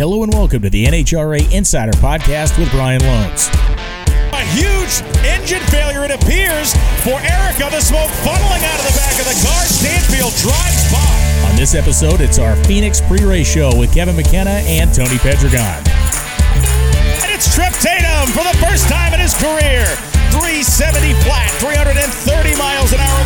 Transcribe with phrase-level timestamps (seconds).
[0.00, 3.52] Hello and welcome to the NHRA Insider Podcast with Brian Lohnes.
[4.32, 6.72] A huge engine failure, it appears,
[7.04, 7.68] for Erica.
[7.68, 9.60] The smoke funneling out of the back of the car.
[9.68, 11.52] Stanfield drives by.
[11.52, 15.60] On this episode, it's our Phoenix pre-race show with Kevin McKenna and Tony Pedregon.
[17.20, 19.84] And it's Tripp Tatum for the first time in his career.
[20.32, 23.20] 370 flat, 330 miles an hour.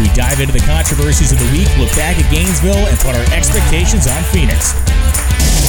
[0.00, 3.26] We dive into the controversies of the week, look back at Gainesville, and put our
[3.36, 4.72] expectations on Phoenix.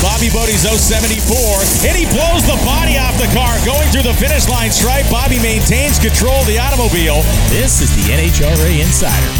[0.02, 4.45] Bobby Bode's 074, and he blows the body off the car going through the finish
[4.45, 5.09] line stripe.
[5.09, 7.26] Bobby maintains control of the automobile.
[7.49, 9.32] This is the NHRA Insider.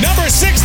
[0.00, 0.64] Number 16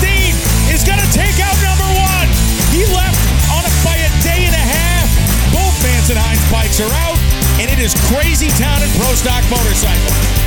[0.72, 2.28] is going to take out number one.
[2.72, 3.20] He left
[3.52, 5.08] on a, by a day and a half.
[5.52, 5.78] Both
[6.10, 7.20] and Hines bikes are out,
[7.60, 10.39] and it is crazy town in Pro Stock Motorcycle.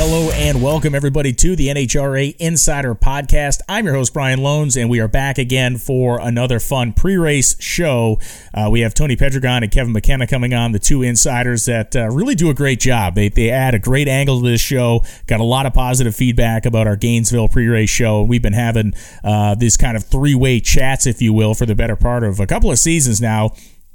[0.00, 3.58] Hello and welcome everybody to the NHRA Insider Podcast.
[3.68, 8.20] I'm your host Brian Lohnes, and we are back again for another fun pre-race show.
[8.54, 12.08] Uh, we have Tony Pedregon and Kevin McKenna coming on, the two insiders that uh,
[12.10, 13.16] really do a great job.
[13.16, 15.04] They they add a great angle to this show.
[15.26, 18.22] Got a lot of positive feedback about our Gainesville pre-race show.
[18.22, 18.94] We've been having
[19.24, 22.46] uh, these kind of three-way chats, if you will, for the better part of a
[22.46, 23.50] couple of seasons now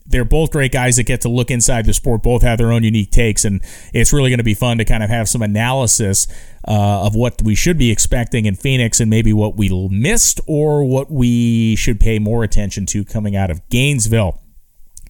[0.06, 2.24] they're both great guys that get to look inside the sport.
[2.24, 3.62] Both have their own unique takes, and
[3.94, 6.28] it's really going to be fun to kind of have some analysis
[6.68, 10.84] uh, of what we should be expecting in Phoenix and maybe what we missed or
[10.84, 14.43] what we should pay more attention to coming out of Gainesville.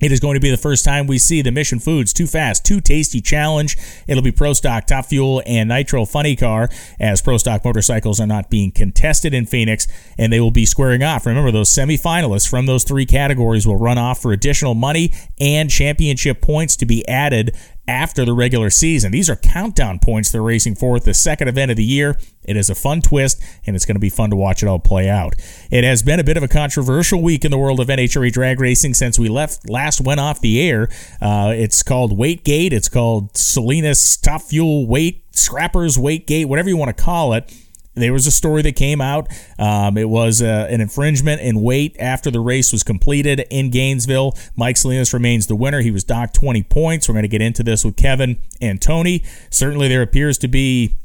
[0.03, 2.65] It is going to be the first time we see the Mission Foods Too Fast,
[2.65, 3.77] Too Tasty Challenge.
[4.05, 6.67] It'll be Pro Stock, Top Fuel, and Nitro Funny Car
[6.99, 9.87] as Pro Stock motorcycles are not being contested in Phoenix,
[10.17, 11.25] and they will be squaring off.
[11.25, 16.41] Remember, those semifinalists from those three categories will run off for additional money and championship
[16.41, 17.55] points to be added
[17.87, 19.11] after the regular season.
[19.11, 22.17] These are countdown points they're racing for at the second event of the year.
[22.43, 24.79] It is a fun twist, and it's going to be fun to watch it all
[24.79, 25.35] play out.
[25.69, 28.59] It has been a bit of a controversial week in the world of NHRA drag
[28.59, 30.89] racing since we left last went off the air.
[31.21, 32.71] Uh, it's called Weightgate.
[32.71, 37.51] It's called Salinas Top Fuel Weight Scrappers Weightgate, whatever you want to call it
[37.95, 39.27] there was a story that came out.
[39.59, 44.35] Um, it was uh, an infringement in weight after the race was completed in Gainesville.
[44.55, 45.81] Mike Salinas remains the winner.
[45.81, 47.07] He was docked 20 points.
[47.07, 49.23] We're going to get into this with Kevin and Tony.
[49.49, 50.95] Certainly, there appears to be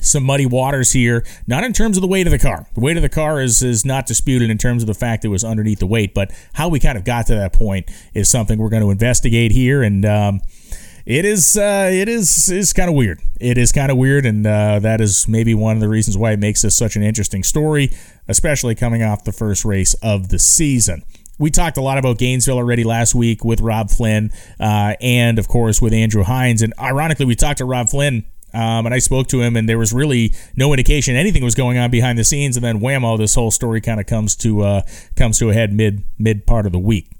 [0.00, 2.66] some muddy waters here, not in terms of the weight of the car.
[2.74, 5.28] The weight of the car is is not disputed in terms of the fact it
[5.28, 8.58] was underneath the weight, but how we kind of got to that point is something
[8.58, 9.82] we're going to investigate here.
[9.82, 10.40] And um,
[11.06, 13.20] it is uh, it is is kind of weird.
[13.40, 16.32] It is kind of weird, and uh, that is maybe one of the reasons why
[16.32, 17.90] it makes this such an interesting story,
[18.28, 21.02] especially coming off the first race of the season.
[21.38, 25.48] We talked a lot about Gainesville already last week with Rob Flynn, uh, and of
[25.48, 26.62] course with Andrew Hines.
[26.62, 28.24] And ironically, we talked to Rob Flynn
[28.56, 31.76] um, and I spoke to him, and there was really no indication anything was going
[31.76, 32.56] on behind the scenes.
[32.56, 34.82] And then whammo, this whole story kind of comes to uh,
[35.14, 37.10] comes to a head mid mid part of the week.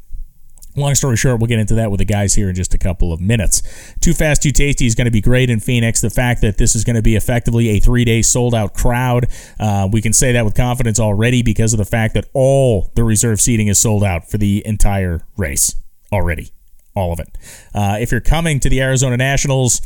[0.76, 3.10] Long story short, we'll get into that with the guys here in just a couple
[3.10, 3.62] of minutes.
[4.00, 6.03] Too Fast, Too Tasty is going to be great in Phoenix.
[6.03, 9.26] The fact that this is going to be effectively a three day sold out crowd,
[9.59, 13.04] uh, we can say that with confidence already because of the fact that all the
[13.04, 15.75] reserve seating is sold out for the entire race
[16.12, 16.50] already.
[16.94, 17.28] All of it.
[17.75, 19.81] Uh, if you're coming to the Arizona Nationals,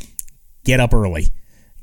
[0.65, 1.27] get up early.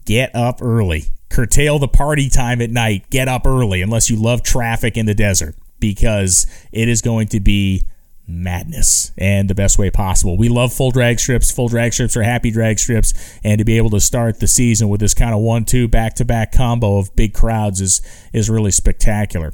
[0.05, 1.05] Get up early.
[1.31, 3.09] Curtail the party time at night.
[3.11, 7.41] Get up early unless you love traffic in the desert because it is going to
[7.41, 7.83] be
[8.28, 10.37] madness and the best way possible.
[10.37, 11.50] We love full drag strips.
[11.50, 14.89] Full drag strips are happy drag strips, and to be able to start the season
[14.89, 18.03] with this kind of one-two back-to-back combo of big crowds is
[18.33, 19.53] is really spectacular.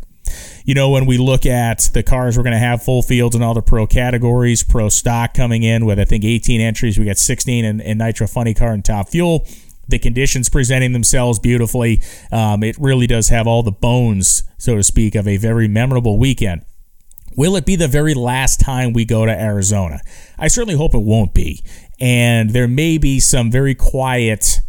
[0.65, 3.43] You know, when we look at the cars, we're going to have full fields in
[3.43, 4.65] all the pro categories.
[4.65, 6.99] Pro stock coming in with I think 18 entries.
[6.99, 9.47] We got 16 in, in Nitro Funny Car and Top Fuel.
[9.87, 12.01] The conditions presenting themselves beautifully.
[12.33, 16.19] Um, it really does have all the bones, so to speak, of a very memorable
[16.19, 16.65] weekend.
[17.37, 20.01] Will it be the very last time we go to Arizona?
[20.39, 21.63] I certainly hope it won't be.
[22.01, 24.61] And there may be some very quiet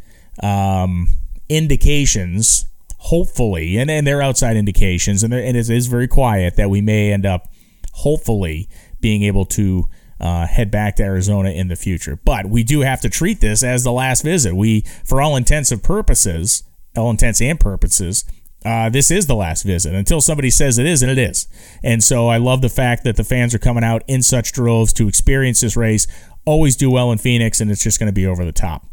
[0.41, 1.09] um,
[1.49, 2.65] indications,
[2.97, 7.11] hopefully, and, and they're outside indications, and, and it is very quiet that we may
[7.11, 7.47] end up,
[7.93, 9.87] hopefully, being able to
[10.19, 12.17] uh, head back to Arizona in the future.
[12.23, 14.55] But we do have to treat this as the last visit.
[14.55, 16.63] We, for all intents and purposes,
[16.95, 18.23] all intents and purposes,
[18.65, 21.47] uh, this is the last visit until somebody says it is, and it is.
[21.83, 24.91] And so I love the fact that the fans are coming out in such droves
[24.93, 26.07] to experience this race.
[26.45, 28.87] Always do well in Phoenix, and it's just going to be over the top.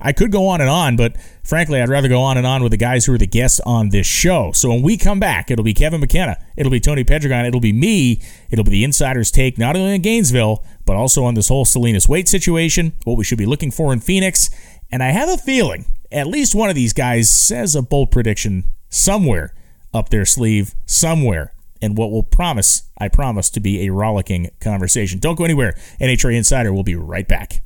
[0.00, 2.70] I could go on and on, but frankly, I'd rather go on and on with
[2.70, 4.52] the guys who are the guests on this show.
[4.52, 7.72] So when we come back, it'll be Kevin McKenna, it'll be Tony Pedregon, it'll be
[7.72, 11.64] me, it'll be the insider's take, not only in Gainesville, but also on this whole
[11.64, 14.50] Salinas weight situation, what we should be looking for in Phoenix.
[14.90, 18.64] And I have a feeling at least one of these guys says a bold prediction
[18.88, 19.54] somewhere
[19.92, 25.18] up their sleeve, somewhere and what will promise, I promise, to be a rollicking conversation.
[25.18, 25.74] Don't go anywhere.
[26.00, 27.62] NHRA Insider will be right back.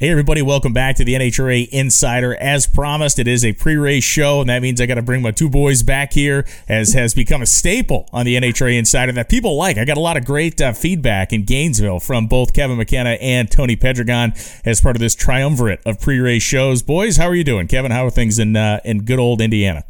[0.00, 2.36] Hey, everybody, welcome back to the NHRA Insider.
[2.36, 5.22] As promised, it is a pre race show, and that means I got to bring
[5.22, 9.28] my two boys back here, as has become a staple on the NHRA Insider that
[9.28, 9.76] people like.
[9.76, 13.50] I got a lot of great uh, feedback in Gainesville from both Kevin McKenna and
[13.50, 16.80] Tony Pedregon as part of this triumvirate of pre race shows.
[16.80, 17.66] Boys, how are you doing?
[17.66, 19.82] Kevin, how are things in, uh, in good old Indiana?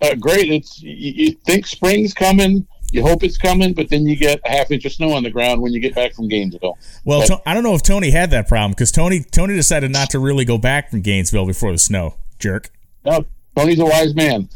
[0.00, 0.50] Uh, great.
[0.50, 4.50] It's you, you think spring's coming you hope it's coming, but then you get a
[4.50, 6.78] half inch of snow on the ground when you get back from Gainesville.
[7.04, 10.10] Well, but, I don't know if Tony had that problem because Tony Tony decided not
[10.10, 12.14] to really go back from Gainesville before the snow.
[12.38, 12.70] Jerk.
[13.04, 13.24] No,
[13.56, 14.48] Tony's a wise man.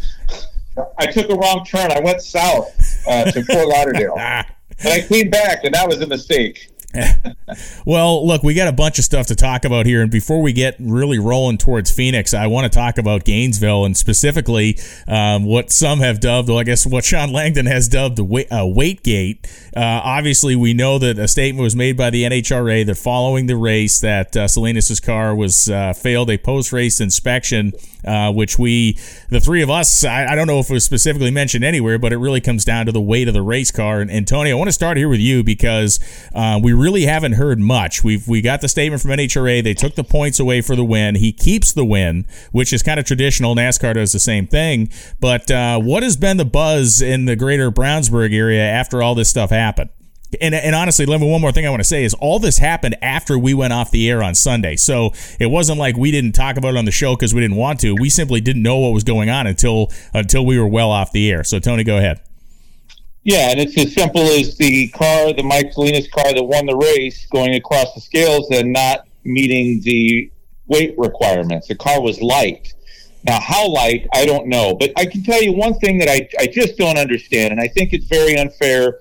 [0.99, 1.93] I took a wrong turn.
[1.93, 4.47] I went south uh, to Fort Lauderdale, and
[4.87, 6.72] I came back, and that was a mistake.
[7.87, 10.53] Well, look, we got a bunch of stuff to talk about here, and before we
[10.53, 14.79] get really rolling towards Phoenix, I want to talk about Gainesville and specifically
[15.09, 18.49] um, what some have dubbed, well, I guess what Sean Langdon has dubbed the weight,
[18.53, 19.47] uh, weight gate.
[19.75, 23.57] Uh, obviously, we know that a statement was made by the NHRA that following the
[23.57, 27.73] race, that uh, Salinas' car was uh, failed a post-race inspection,
[28.05, 28.99] uh, which we,
[29.31, 32.13] the three of us, I, I, don't know if it was specifically mentioned anywhere, but
[32.13, 34.01] it really comes down to the weight of the race car.
[34.01, 36.01] And, and Tony, I want to start here with you because
[36.35, 38.03] uh, we really haven't heard much.
[38.03, 39.63] We've we got the statement from NHRA.
[39.63, 41.15] They took the points away for the win.
[41.15, 43.55] He keeps the win, which is kind of traditional.
[43.55, 44.91] NASCAR does the same thing.
[45.21, 49.31] But uh, what has been the buzz in the greater Brownsburg area after all this
[49.31, 49.91] stuff happened?
[50.41, 52.97] And, and honestly, me one more thing I want to say is all this happened
[53.03, 54.77] after we went off the air on Sunday.
[54.77, 57.59] So it wasn't like we didn't talk about it on the show because we didn't
[57.59, 57.95] want to.
[57.95, 61.31] We simply didn't know what was going on until until we were well off the
[61.31, 61.45] air.
[61.45, 62.21] So Tony, go ahead.
[63.25, 66.77] Yeah, and it's as simple as the car, the Mike Salinas car that won the
[66.77, 70.31] race, going across the scales and not meeting the
[70.67, 71.69] weight requirements.
[71.69, 72.75] The car was light.
[73.25, 74.75] Now, how light, I don't know.
[74.75, 77.69] But I can tell you one thing that I, I just don't understand, and I
[77.69, 79.01] think it's very unfair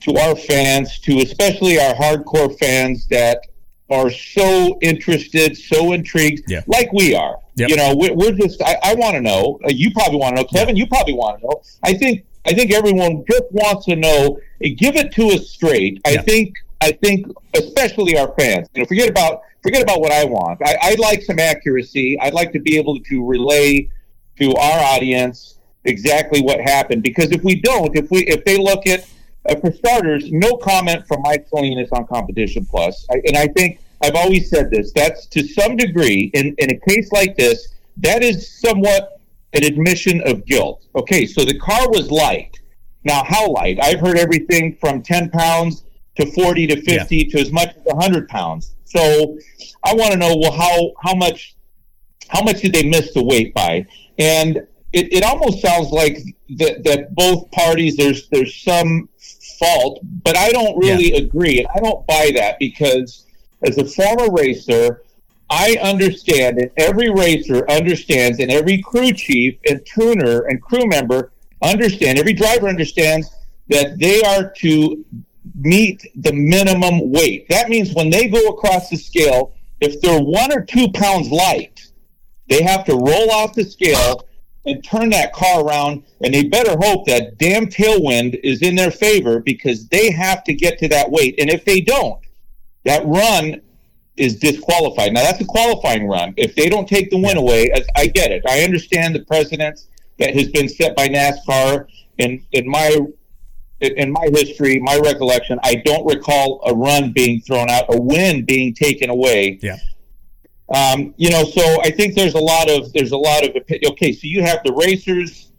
[0.00, 3.46] to our fans, to especially our hardcore fans that
[3.90, 6.62] are so interested, so intrigued, yeah.
[6.66, 7.36] like we are.
[7.56, 7.68] Yep.
[7.68, 9.60] You know, we're, we're just, I, I want to know.
[9.64, 10.48] Uh, you probably want to know.
[10.48, 10.84] Kevin, yeah.
[10.84, 11.62] you probably want to know.
[11.82, 14.38] I think I think everyone just wants to know.
[14.60, 16.00] Give it to us straight.
[16.06, 16.54] I think.
[16.82, 18.68] I think, especially our fans.
[18.74, 20.60] You know, forget about forget about what I want.
[20.64, 22.18] I, I'd like some accuracy.
[22.20, 23.90] I'd like to be able to relay
[24.38, 27.02] to our audience exactly what happened.
[27.02, 29.06] Because if we don't, if we if they look at
[29.48, 33.80] uh, for starters, no comment from Mike Salinas on Competition Plus, I, and I think
[34.02, 34.92] I've always said this.
[34.92, 39.19] That's to some degree in in a case like this, that is somewhat
[39.52, 40.86] an admission of guilt.
[40.94, 42.58] Okay, so the car was light.
[43.04, 43.78] Now, how light?
[43.82, 45.84] I've heard everything from 10 pounds
[46.16, 47.24] to 40 to 50 yeah.
[47.30, 48.74] to as much as 100 pounds.
[48.84, 49.38] So
[49.84, 51.56] I want to know, well, how, how much
[52.30, 53.86] how much did they miss the weight by?
[54.18, 54.58] And
[54.92, 56.18] it, it almost sounds like
[56.56, 59.08] that, that both parties, there's, there's some
[59.58, 61.18] fault, but I don't really yeah.
[61.18, 61.58] agree.
[61.58, 63.26] And I don't buy that because
[63.62, 65.02] as a former racer,
[65.50, 71.32] I understand, and every racer understands, and every crew chief and tuner and crew member
[71.60, 73.34] understand, every driver understands
[73.68, 75.04] that they are to
[75.56, 77.48] meet the minimum weight.
[77.48, 81.90] That means when they go across the scale, if they're one or two pounds light,
[82.48, 84.26] they have to roll off the scale
[84.66, 88.90] and turn that car around, and they better hope that damn tailwind is in their
[88.90, 91.34] favor because they have to get to that weight.
[91.38, 92.20] And if they don't,
[92.84, 93.60] that run
[94.20, 95.14] is disqualified.
[95.14, 96.34] Now that's a qualifying run.
[96.36, 98.42] If they don't take the win away, I get it.
[98.46, 101.86] I understand the precedence that has been set by NASCAR.
[102.18, 102.98] In in my
[103.80, 108.44] in my history, my recollection, I don't recall a run being thrown out, a win
[108.44, 109.58] being taken away.
[109.62, 109.78] Yeah.
[110.68, 113.56] Um, you know, so I think there's a lot of there's a lot of
[113.92, 114.12] okay.
[114.12, 115.50] So you have the racers,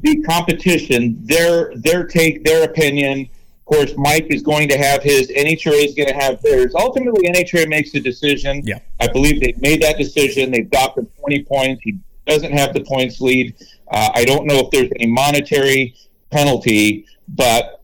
[0.00, 3.28] the competition, their their take, their opinion
[3.68, 5.28] course, Mike is going to have his.
[5.28, 6.74] NHRA is going to have theirs.
[6.74, 8.62] Ultimately, NHRA makes the decision.
[8.64, 8.80] Yeah.
[9.00, 10.50] I believe they've made that decision.
[10.50, 11.82] They've docked him 20 points.
[11.82, 13.54] He doesn't have the points lead.
[13.90, 15.94] Uh, I don't know if there's a monetary
[16.30, 17.82] penalty, but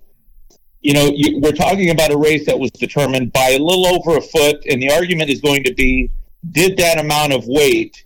[0.80, 4.18] you know, you, we're talking about a race that was determined by a little over
[4.18, 6.10] a foot, and the argument is going to be:
[6.50, 8.04] Did that amount of weight?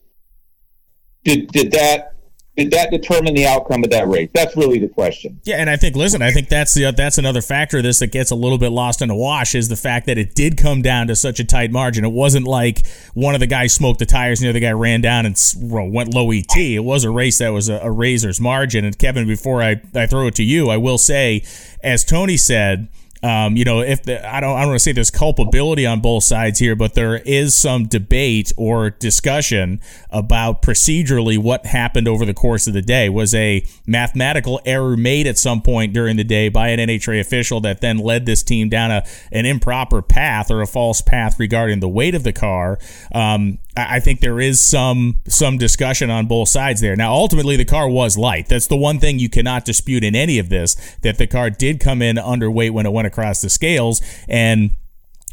[1.24, 2.14] Did did that
[2.58, 4.28] did that determine the outcome of that race?
[4.34, 5.40] That's really the question.
[5.44, 8.08] Yeah, and I think listen, I think that's the that's another factor of this that
[8.08, 10.82] gets a little bit lost in the wash is the fact that it did come
[10.82, 12.04] down to such a tight margin.
[12.04, 12.84] It wasn't like
[13.14, 16.12] one of the guys smoked the tires and the other guy ran down and went
[16.12, 16.56] low ET.
[16.56, 18.84] It was a race that was a, a razor's margin.
[18.84, 21.44] And Kevin, before I, I throw it to you, I will say,
[21.84, 22.88] as Tony said
[23.22, 26.00] um, you know, if the, I don't, I don't want to say there's culpability on
[26.00, 32.24] both sides here, but there is some debate or discussion about procedurally what happened over
[32.24, 33.08] the course of the day.
[33.08, 37.60] Was a mathematical error made at some point during the day by an NHRA official
[37.62, 41.80] that then led this team down a an improper path or a false path regarding
[41.80, 42.78] the weight of the car?
[43.12, 46.96] Um, I think there is some some discussion on both sides there.
[46.96, 48.48] Now, ultimately, the car was light.
[48.48, 50.74] That's the one thing you cannot dispute in any of this.
[51.02, 54.70] That the car did come in underweight when it went across the scales, and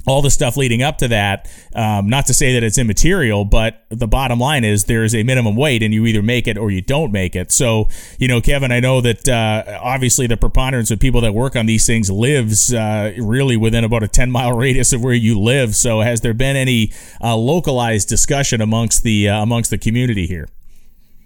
[0.08, 1.50] all the stuff leading up to that.
[1.74, 5.24] Um, not to say that it's immaterial, but the bottom line is there is a
[5.24, 7.51] minimum weight, and you either make it or you don't make it.
[7.51, 7.89] So,
[8.20, 11.65] you know, Kevin, I know that uh, obviously the preponderance of people that work on
[11.65, 15.75] these things lives uh, really within about a 10 mile radius of where you live.
[15.75, 16.91] So, has there been any
[17.22, 20.48] uh, localized discussion amongst the uh, amongst the community here?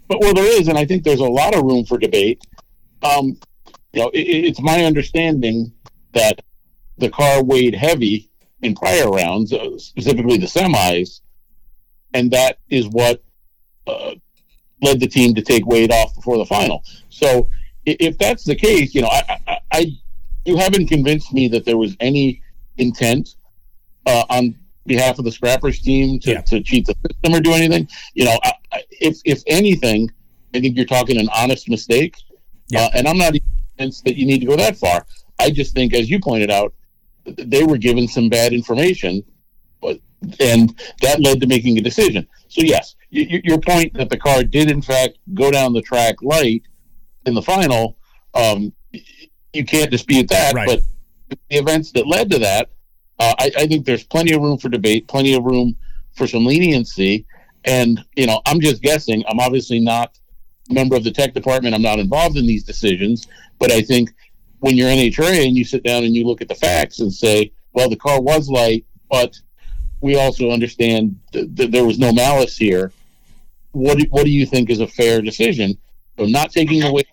[0.08, 2.42] But well, there is, and I think there's a lot of room for debate.
[3.04, 3.38] Um,
[3.94, 5.72] you know, it, it's my understanding
[6.14, 6.42] that
[6.98, 8.30] the car weighed heavy
[8.62, 11.22] in prior rounds, uh, specifically the semis,
[12.14, 13.24] and that is what
[13.88, 14.16] uh,
[14.82, 16.84] led the team to take weight off before the final.
[17.10, 17.50] So
[17.86, 19.86] if that's the case, you know, I, I, I
[20.46, 22.42] you haven't convinced me that there was any
[22.78, 23.36] intent
[24.06, 26.42] uh, on behalf of the scrappers team to, yeah.
[26.42, 27.88] to cheat the system or do anything.
[28.14, 28.54] You know, I,
[28.92, 30.10] if if anything,
[30.54, 32.16] I think you're talking an honest mistake,
[32.70, 32.86] yeah.
[32.86, 33.34] uh, and I'm not
[33.78, 35.06] convinced that you need to go that far.
[35.40, 36.74] I just think, as you pointed out,
[37.26, 39.24] they were given some bad information,
[39.82, 40.00] but
[40.40, 42.28] and that led to making a decision.
[42.48, 46.22] So yes, y- your point that the car did in fact go down the track
[46.22, 46.64] light
[47.26, 47.98] in the final,
[48.34, 48.74] um,
[49.54, 50.54] you can't dispute that.
[50.54, 50.68] Right.
[50.68, 52.70] But the events that led to that,
[53.20, 55.76] uh, I, I think there's plenty of room for debate, plenty of room
[56.14, 57.26] for some leniency.
[57.66, 59.24] And you know, I'm just guessing.
[59.28, 60.18] I'm obviously not
[60.70, 61.76] a member of the tech department.
[61.76, 63.28] I'm not involved in these decisions,
[63.60, 64.14] but I think
[64.60, 67.00] when you're in a NHRA and you sit down and you look at the facts
[67.00, 69.40] and say, well, the car was light, but
[70.02, 72.92] we also understand that, there was no malice here.
[73.72, 75.78] What do, what do you think is a fair decision?
[76.18, 77.04] So not taking away,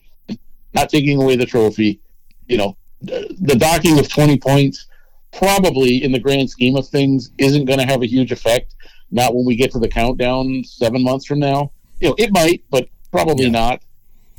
[0.74, 2.00] not taking away the trophy.
[2.48, 4.86] You know, the docking of 20 points
[5.32, 8.74] probably in the grand scheme of things isn't going to have a huge effect.
[9.10, 11.72] Not when we get to the countdown seven months from now.
[12.00, 13.50] You know, it might, but probably yeah.
[13.50, 13.82] not.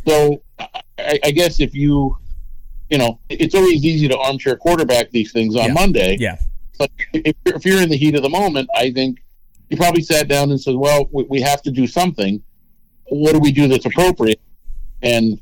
[0.06, 2.18] So I, I guess if you
[2.90, 5.74] you know, it's always easy to armchair quarterback these things on yeah.
[5.74, 6.18] Monday.
[6.20, 6.38] Yeah.
[6.78, 9.24] But if you're, if you're in the heat of the moment, I think
[9.70, 12.42] you probably sat down and said, well, we, we have to do something.
[13.10, 14.40] What do we do that's appropriate?
[15.02, 15.40] And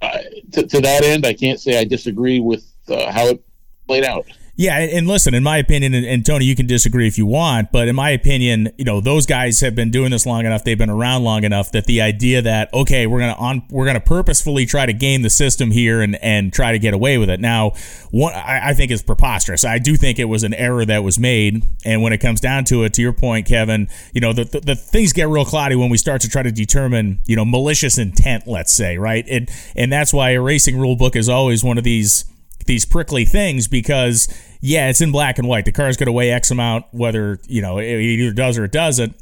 [0.00, 0.18] uh,
[0.52, 3.44] to, to that end, I can't say I disagree with uh, how it
[3.86, 4.26] played out.
[4.60, 7.86] Yeah, and listen, in my opinion, and, Tony, you can disagree if you want, but
[7.86, 10.90] in my opinion, you know, those guys have been doing this long enough, they've been
[10.90, 14.84] around long enough that the idea that okay, we're gonna on we're gonna purposefully try
[14.84, 17.38] to game the system here and and try to get away with it.
[17.38, 17.70] Now,
[18.10, 19.64] one I, I think is preposterous.
[19.64, 22.64] I do think it was an error that was made, and when it comes down
[22.64, 25.76] to it, to your point, Kevin, you know, the, the, the things get real cloudy
[25.76, 29.24] when we start to try to determine, you know, malicious intent, let's say, right?
[29.28, 32.24] And and that's why a racing rule book is always one of these
[32.66, 34.28] these prickly things because
[34.60, 35.64] yeah, it's in black and white.
[35.64, 38.72] The car's going to weigh X amount, whether you know it either does or it
[38.72, 39.14] doesn't.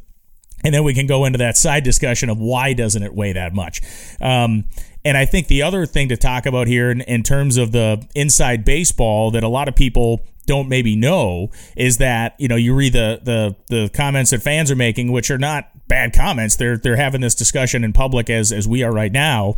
[0.65, 3.53] And then we can go into that side discussion of why doesn't it weigh that
[3.53, 3.83] much.
[4.21, 4.65] Um,
[5.05, 8.05] and I think the other thing to talk about here in, in terms of the
[8.15, 12.75] inside baseball that a lot of people don't maybe know is that you know you
[12.75, 16.57] read the the the comments that fans are making, which are not bad comments.
[16.57, 19.57] They're they're having this discussion in public as as we are right now.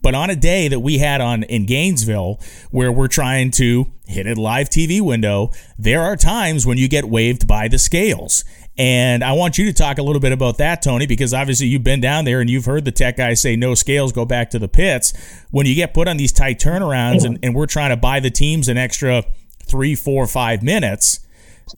[0.00, 2.40] But on a day that we had on in Gainesville,
[2.70, 7.04] where we're trying to hit a live TV window, there are times when you get
[7.04, 8.44] waved by the scales.
[8.78, 11.82] And I want you to talk a little bit about that, Tony, because obviously you've
[11.82, 14.58] been down there and you've heard the tech guys say no scales, go back to
[14.60, 15.12] the pits.
[15.50, 18.30] When you get put on these tight turnarounds and, and we're trying to buy the
[18.30, 19.24] teams an extra
[19.64, 21.26] three, four, five minutes,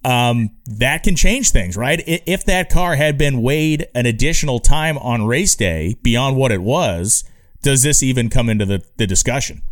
[0.05, 2.03] um, that can change things, right?
[2.07, 6.63] If that car had been weighed an additional time on race day beyond what it
[6.63, 7.25] was,
[7.63, 9.63] does this even come into the, the discussion?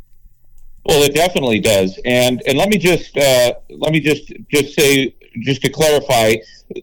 [0.84, 5.14] Well, it definitely does, and and let me just uh, let me just just say
[5.42, 6.36] just to clarify,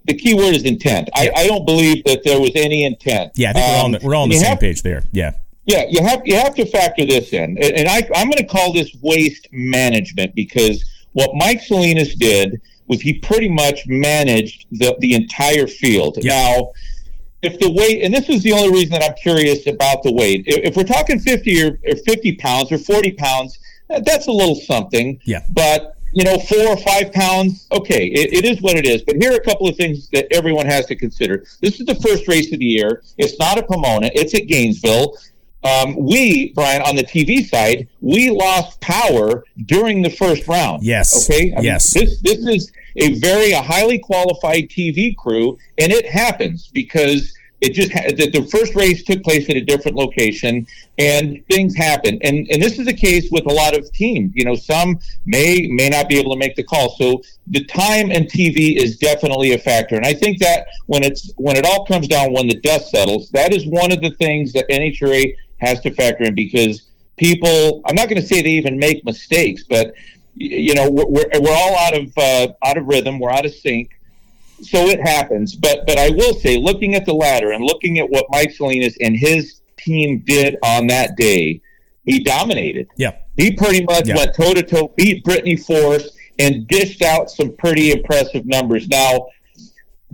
[0.06, 1.10] the key word is intent.
[1.16, 3.32] I, I don't believe that there was any intent.
[3.36, 5.04] Yeah, I think we're all on the, we're all on the same have, page there.
[5.12, 5.32] Yeah.
[5.66, 8.72] Yeah, you have you have to factor this in, and I, I'm going to call
[8.72, 15.16] this waste management because what Mike Salinas did was he pretty much managed the the
[15.16, 16.20] entire field.
[16.22, 16.72] Now
[17.46, 20.44] if the weight, and this is the only reason that I'm curious about the weight.
[20.48, 23.60] If, if we're talking 50 or, or 50 pounds or 40 pounds,
[24.04, 25.20] that's a little something.
[25.26, 25.42] Yeah.
[25.52, 29.02] But you know, four or five pounds, okay, it, it is what it is.
[29.02, 31.44] But here are a couple of things that everyone has to consider.
[31.60, 33.04] This is the first race of the year.
[33.18, 34.10] It's not a Pomona.
[34.16, 35.18] It's at Gainesville.
[35.66, 40.84] Um, we, Brian, on the TV side, we lost power during the first round.
[40.84, 41.30] Yes.
[41.30, 41.54] Okay.
[41.56, 41.96] I yes.
[41.96, 47.34] Mean, this this is a very a highly qualified TV crew, and it happens because
[47.62, 50.68] it just the, the first race took place at a different location
[50.98, 54.44] and things happen and and this is the case with a lot of teams you
[54.44, 58.30] know some may may not be able to make the call so the time and
[58.30, 62.08] tv is definitely a factor and i think that when it's when it all comes
[62.08, 65.92] down when the dust settles that is one of the things that nhra has to
[65.92, 69.94] factor in because people i'm not going to say they even make mistakes but
[70.36, 73.96] you know we're, we're all out of uh, out of rhythm we're out of sync
[74.62, 75.56] so it happens.
[75.56, 78.98] But but I will say, looking at the ladder and looking at what Mike Salinas
[79.02, 81.62] and his team did on that day,
[82.06, 82.88] he dominated.
[82.96, 84.16] Yeah, he pretty much yeah.
[84.16, 88.88] went toe to toe, beat Brittany Force, and dished out some pretty impressive numbers.
[88.88, 89.28] Now,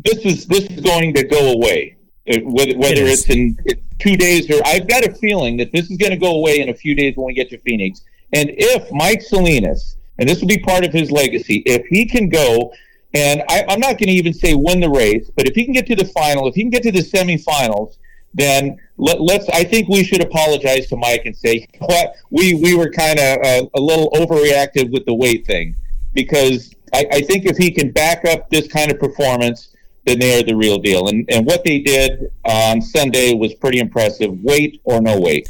[0.04, 1.98] this is this is going to go away.
[2.26, 3.58] Whether, whether it it's in
[3.98, 6.70] two days or I've got a feeling that this is going to go away in
[6.70, 8.02] a few days when we get to Phoenix.
[8.34, 12.30] And if Mike Salinas, and this will be part of his legacy, if he can
[12.30, 12.72] go
[13.14, 15.74] and I, am not going to even say win the race, but if he can
[15.74, 17.98] get to the final, if he can get to the semifinals,
[18.34, 22.16] then let, us I think we should apologize to Mike and say what?
[22.30, 25.76] We we were kind of uh, a little overreactive with the weight thing,
[26.14, 29.71] because I, I think if he can back up this kind of performance,
[30.06, 31.08] then they are the real deal.
[31.08, 35.48] And and what they did on Sunday was pretty impressive, weight or no weight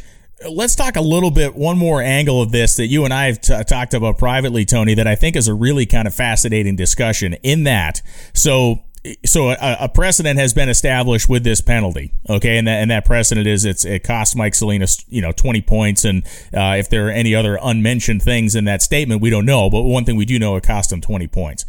[0.49, 3.41] let's talk a little bit one more angle of this that you and I have
[3.41, 4.93] t- talked about privately, Tony.
[4.93, 7.33] That I think is a really kind of fascinating discussion.
[7.43, 8.01] In that,
[8.33, 8.83] so
[9.25, 13.05] so a, a, precedent has been established with this penalty, okay, and that and that
[13.05, 17.07] precedent is it's it cost Mike Salinas you know twenty points, and uh, if there
[17.07, 19.69] are any other unmentioned things in that statement, we don't know.
[19.69, 21.65] But one thing we do know, it cost him twenty points.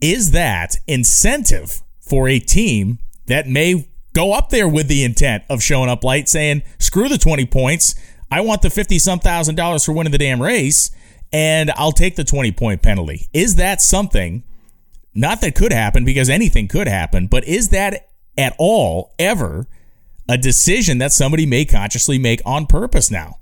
[0.00, 5.62] Is that incentive for a team that may go up there with the intent of
[5.62, 7.94] showing up light, saying, screw the 20 points.
[8.30, 10.90] I want the 50 some thousand dollars for winning the damn race,
[11.32, 13.28] and I'll take the 20 point penalty.
[13.32, 14.42] Is that something,
[15.14, 19.66] not that could happen because anything could happen, but is that at all ever
[20.28, 23.38] a decision that somebody may consciously make on purpose now?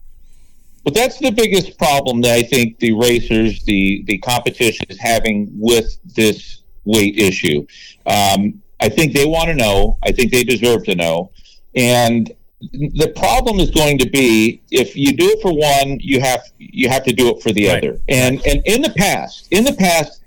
[0.84, 5.50] Well, that's the biggest problem that I think the racers, the the competition is having
[5.54, 7.66] with this weight issue.
[8.06, 9.98] Um, I think they want to know.
[10.02, 11.30] I think they deserve to know.
[11.74, 12.30] And
[12.72, 16.88] the problem is going to be if you do it for one, you have you
[16.88, 17.78] have to do it for the right.
[17.78, 18.00] other.
[18.08, 20.22] And and in the past, in the past,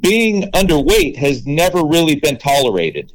[0.00, 3.12] being underweight has never really been tolerated.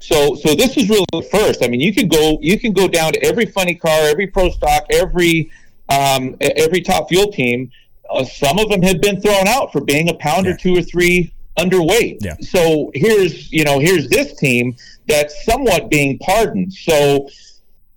[0.00, 1.64] So so this is really the first.
[1.64, 4.50] I mean, you can go you can go down to every funny car, every pro
[4.50, 5.50] stock, every
[5.88, 7.70] um, every top fuel team.
[8.10, 10.52] Uh, some of them had been thrown out for being a pound yeah.
[10.52, 12.18] or two or three underweight.
[12.20, 12.36] Yeah.
[12.40, 16.72] So here's you know here's this team that's somewhat being pardoned.
[16.72, 17.28] So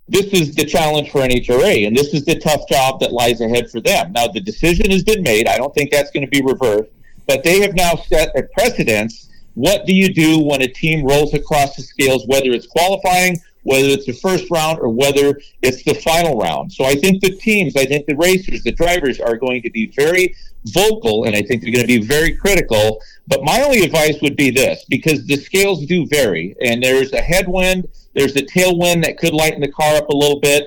[0.08, 3.70] this is the challenge for NHRA, and this is the tough job that lies ahead
[3.70, 4.12] for them.
[4.12, 5.46] Now the decision has been made.
[5.46, 6.90] I don't think that's going to be reversed,
[7.26, 9.30] but they have now set a precedence.
[9.54, 13.88] What do you do when a team rolls across the scales, whether it's qualifying whether
[13.88, 16.72] it's the first round or whether it's the final round.
[16.72, 19.86] So I think the teams, I think the racers, the drivers are going to be
[19.86, 20.34] very
[20.66, 23.00] vocal and I think they're going to be very critical.
[23.28, 27.20] But my only advice would be this because the scales do vary and there's a
[27.20, 30.64] headwind, there's a tailwind that could lighten the car up a little bit.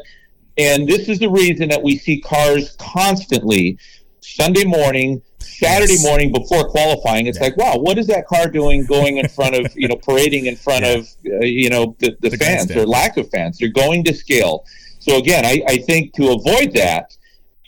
[0.57, 3.77] And this is the reason that we see cars constantly
[4.21, 6.03] Sunday morning Saturday yes.
[6.03, 7.45] morning before qualifying, it's yeah.
[7.45, 10.55] like, wow, what is that car doing going in front of, you know, parading in
[10.55, 10.93] front yeah.
[10.93, 13.57] of, uh, you know, the, the, the fans or lack of fans?
[13.57, 14.65] They're going to scale.
[14.99, 17.15] So again, I, I think to avoid that,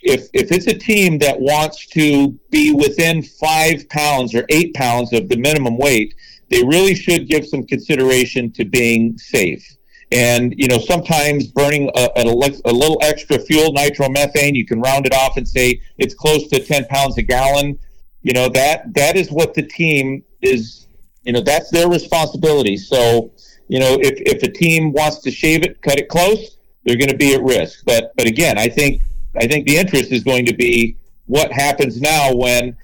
[0.02, 5.12] if if it's a team that wants to be within five pounds or eight pounds
[5.12, 6.14] of the minimum weight,
[6.50, 9.76] they really should give some consideration to being safe.
[10.10, 15.04] And you know, sometimes burning a, a, a, little extra fuel, nitromethane, you can round
[15.04, 17.78] it off and say it's close to 10 pounds a gallon.
[18.22, 20.86] You know that that is what the team is.
[21.22, 22.76] You know that's their responsibility.
[22.76, 23.32] So
[23.68, 27.10] you know, if if a team wants to shave it, cut it close, they're going
[27.10, 27.84] to be at risk.
[27.84, 29.02] But but again, I think
[29.36, 32.76] I think the interest is going to be what happens now when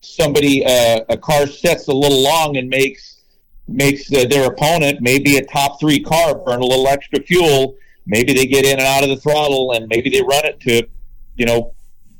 [0.00, 3.15] somebody uh, a car sets a little long and makes
[3.68, 7.76] makes uh, their opponent, maybe a top three car, burn a little extra fuel.
[8.06, 10.86] Maybe they get in and out of the throttle, and maybe they run it to,
[11.36, 11.74] you know,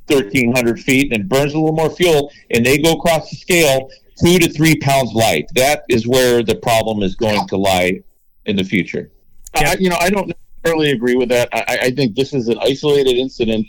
[0.08, 4.38] 1,300 feet and burns a little more fuel, and they go across the scale two
[4.38, 5.48] to three pounds light.
[5.54, 8.00] That is where the problem is going to lie
[8.46, 9.10] in the future.
[9.54, 10.32] I, you know, I don't
[10.64, 11.48] necessarily agree with that.
[11.52, 13.66] I, I think this is an isolated incident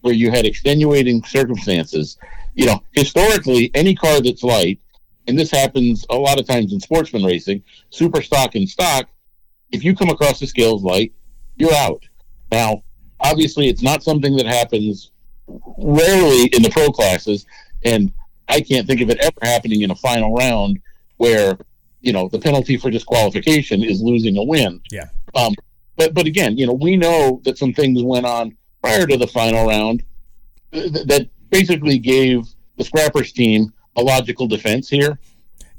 [0.00, 2.18] where you had extenuating circumstances.
[2.54, 4.80] You know, historically, any car that's light
[5.28, 9.08] and this happens a lot of times in sportsman racing, super stock and stock,
[9.70, 11.12] if you come across the scales light,
[11.56, 12.02] you're out.
[12.50, 12.82] Now,
[13.20, 15.10] obviously, it's not something that happens
[15.46, 17.46] rarely in the pro classes,
[17.84, 18.10] and
[18.48, 20.80] I can't think of it ever happening in a final round
[21.18, 21.58] where
[22.00, 24.80] you know the penalty for disqualification is losing a win.
[24.90, 25.08] Yeah.
[25.34, 25.54] Um,
[25.96, 29.26] but but again, you know, we know that some things went on prior to the
[29.26, 30.02] final round
[30.72, 35.18] th- that basically gave the Scrappers team a logical defense here.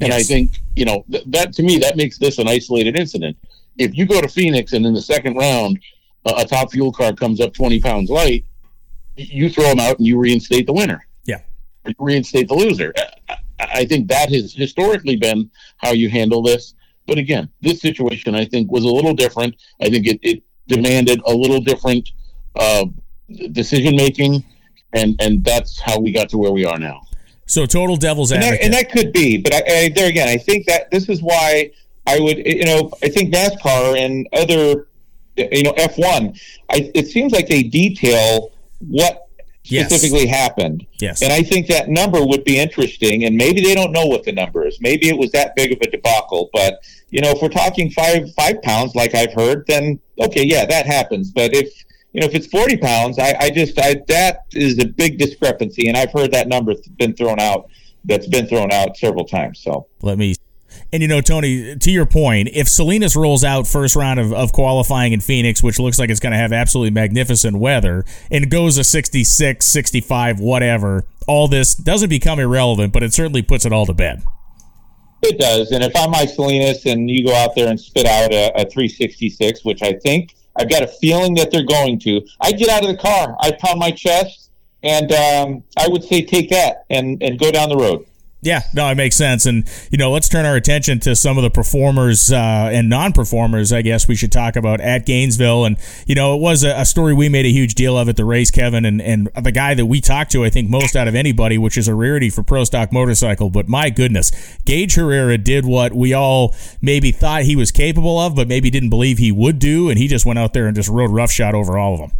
[0.01, 3.35] And I think you know th- that to me that makes this an isolated incident.
[3.77, 5.79] If you go to Phoenix and in the second round
[6.25, 8.45] a, a top fuel car comes up twenty pounds light,
[9.15, 11.05] you throw them out and you reinstate the winner.
[11.25, 11.41] Yeah.
[11.97, 12.93] Reinstate the loser.
[12.97, 13.03] I,
[13.33, 13.37] I-
[13.81, 16.75] I think that has historically been how you handle this.
[17.05, 19.53] But again, this situation I think was a little different.
[19.81, 22.07] I think it, it demanded a little different
[22.55, 22.85] uh,
[23.51, 24.45] decision making,
[24.93, 27.01] and and that's how we got to where we are now.
[27.49, 28.65] So total devil's and that, advocate.
[28.65, 31.71] and that could be, but I, I, there again, I think that this is why
[32.05, 34.87] I would, you know, I think NASCAR and other,
[35.35, 39.25] you know, F1, it seems like they detail what
[39.65, 39.87] Yes.
[39.87, 40.87] specifically happened.
[40.99, 41.21] yes.
[41.21, 43.25] And I think that number would be interesting.
[43.25, 44.79] And maybe they don't know what the number is.
[44.81, 46.49] Maybe it was that big of a debacle.
[46.53, 46.79] But
[47.11, 50.87] you know, if we're talking five five pounds, like I've heard, then okay, yeah, that
[50.87, 51.29] happens.
[51.31, 51.71] But if
[52.13, 55.87] you know, if it's forty pounds, I, I just I, that is a big discrepancy.
[55.87, 57.69] And I've heard that number been thrown out.
[58.05, 59.59] That's been thrown out several times.
[59.59, 60.35] So Let me.
[60.91, 64.51] And you know, Tony, to your point, if Salinas rolls out first round of, of
[64.51, 68.77] qualifying in Phoenix, which looks like it's going to have absolutely magnificent weather, and goes
[68.77, 73.85] a 66, 65, whatever, all this doesn't become irrelevant, but it certainly puts it all
[73.85, 74.23] to bed.
[75.21, 75.71] It does.
[75.71, 78.69] And if I'm Mike Salinas and you go out there and spit out a, a
[78.69, 82.83] 366, which I think I've got a feeling that they're going to, I'd get out
[82.83, 84.51] of the car, I'd pound my chest,
[84.83, 88.05] and um, I would say take that and, and go down the road.
[88.41, 89.45] Yeah, no, it makes sense.
[89.45, 93.11] And, you know, let's turn our attention to some of the performers uh, and non
[93.11, 95.65] performers, I guess we should talk about at Gainesville.
[95.65, 98.15] And, you know, it was a, a story we made a huge deal of at
[98.15, 98.85] the race, Kevin.
[98.85, 101.77] And, and the guy that we talked to, I think, most out of anybody, which
[101.77, 103.49] is a rarity for Pro Stock Motorcycle.
[103.49, 104.31] But my goodness,
[104.63, 108.89] Gage Herrera did what we all maybe thought he was capable of, but maybe didn't
[108.89, 109.89] believe he would do.
[109.89, 112.11] And he just went out there and just rode roughshod over all of them.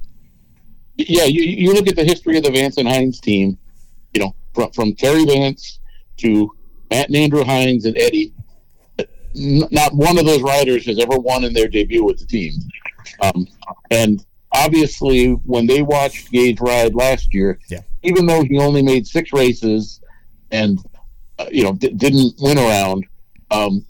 [0.98, 3.58] yeah, you, you look at the history of the Vance and Hines team,
[4.14, 5.79] you know, from, from Terry Vance
[6.20, 6.52] to
[6.92, 8.34] Matt and Andrew Hines and Eddie.
[9.36, 12.54] Not one of those riders has ever won in their debut with the team.
[13.22, 13.48] Um,
[13.92, 17.82] and obviously, when they watched Gage ride last year, Yeah.
[18.04, 20.02] even though he only made six races
[20.52, 20.80] and,
[21.38, 23.06] uh, you know, d- didn't win around,
[23.52, 23.86] um,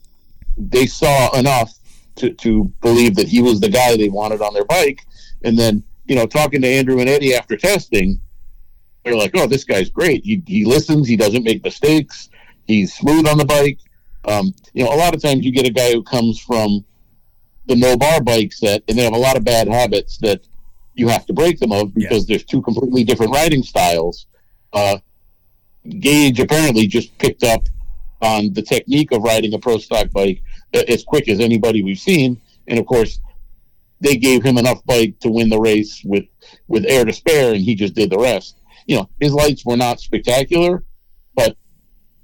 [0.58, 1.74] they saw enough
[2.18, 5.06] to, to believe that he was the guy they wanted on their bike.
[5.46, 8.20] And then, you know, talking to Andrew and Eddie after testing,
[9.10, 10.24] they're like, "Oh, this guy's great.
[10.24, 11.08] He he listens.
[11.08, 12.30] He doesn't make mistakes.
[12.66, 13.80] He's smooth on the bike."
[14.26, 16.86] Um, you know, a lot of times you get a guy who comes from
[17.68, 20.42] the no bar bike set, and they have a lot of bad habits that
[20.94, 24.28] you have to break them of because there's two completely different riding styles.
[24.74, 24.98] Uh,
[26.00, 27.68] Gage apparently just picked up
[28.22, 30.42] on the technique of riding a pro stock bike
[30.74, 33.20] as quick as anybody we've seen, and of course,
[34.02, 36.26] they gave him enough bike to win the race with
[36.68, 38.59] with air to spare, and he just did the rest.
[38.90, 40.84] You know, his lights were not spectacular,
[41.36, 41.56] but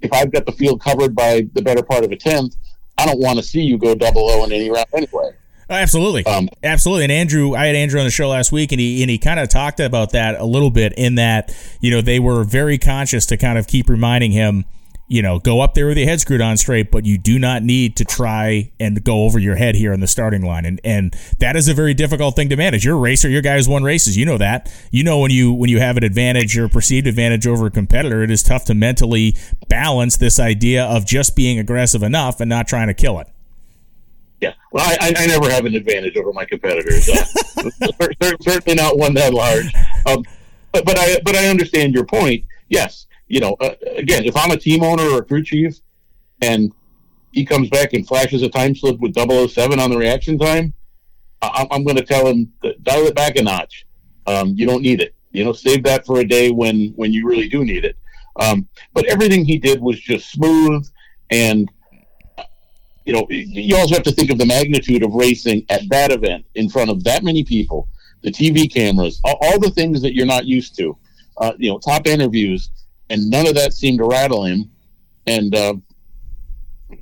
[0.00, 2.56] if I've got the field covered by the better part of a tenth,
[2.98, 5.30] I don't want to see you go double O in any round anyway.
[5.70, 7.04] Absolutely, Um, absolutely.
[7.04, 9.38] And Andrew, I had Andrew on the show last week, and he and he kind
[9.38, 10.92] of talked about that a little bit.
[10.96, 14.64] In that, you know, they were very conscious to kind of keep reminding him,
[15.08, 17.62] you know, go up there with your head screwed on straight, but you do not
[17.62, 20.64] need to try and go over your head here in the starting line.
[20.64, 22.84] And and that is a very difficult thing to manage.
[22.84, 23.28] You're a racer.
[23.28, 24.16] Your guys won races.
[24.16, 24.72] You know that.
[24.90, 28.22] You know when you when you have an advantage or perceived advantage over a competitor,
[28.22, 29.36] it is tough to mentally
[29.68, 33.28] balance this idea of just being aggressive enough and not trying to kill it.
[34.40, 37.08] Yeah, well, I, I, never have an advantage over my competitors.
[37.08, 39.72] Uh, cer- cer- certainly not one that large.
[40.04, 40.24] Um,
[40.72, 42.44] but but I but I understand your point.
[42.68, 45.80] Yes, you know, uh, again, if I'm a team owner or a crew chief,
[46.42, 46.72] and
[47.32, 50.72] he comes back and flashes a time slip with 007 on the reaction time,
[51.42, 53.86] I, I'm going to tell him dial it back a notch.
[54.26, 55.14] Um, you don't need it.
[55.32, 57.96] You know, save that for a day when when you really do need it.
[58.36, 60.86] Um, but everything he did was just smooth
[61.30, 61.70] and
[63.06, 66.44] you know, you also have to think of the magnitude of racing at that event
[66.56, 67.88] in front of that many people,
[68.22, 70.98] the TV cameras, all, all the things that you're not used to,
[71.36, 72.70] uh, you know, top interviews,
[73.10, 74.70] and none of that seemed to rattle him.
[75.26, 75.74] And, uh,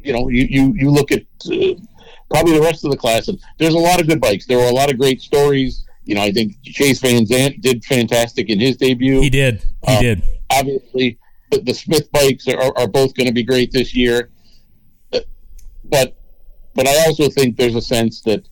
[0.02, 1.74] you know, you, you, you look at uh,
[2.30, 4.46] probably the rest of the class, and there's a lot of good bikes.
[4.46, 5.84] There were a lot of great stories.
[6.04, 9.62] You know, I think Chase Van Sant did fantastic in his debut He did.
[9.86, 10.22] He Uh, did.
[10.50, 11.18] obviously
[11.50, 14.30] the, the Smith bikes are, are both going to be great this year.
[15.12, 15.20] Uh,
[15.84, 16.16] But
[16.74, 18.46] but I also think there's a sense that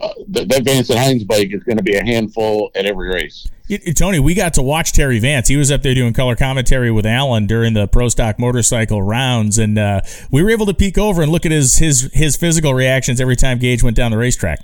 [0.00, 3.08] uh, that, that Vance and Hines bike is going to be a handful at every
[3.08, 3.46] race.
[3.96, 5.48] Tony, we got to watch Terry Vance.
[5.48, 9.56] He was up there doing color commentary with Alan during the Pro Stock Motorcycle rounds,
[9.56, 12.74] and uh, we were able to peek over and look at his his his physical
[12.74, 14.60] reactions every time Gage went down the racetrack.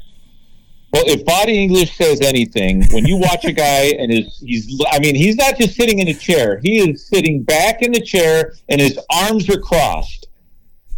[0.93, 4.99] Well, if body English says anything, when you watch a guy and his he's I
[4.99, 6.59] mean, he's not just sitting in a chair.
[6.63, 10.27] He is sitting back in the chair and his arms are crossed.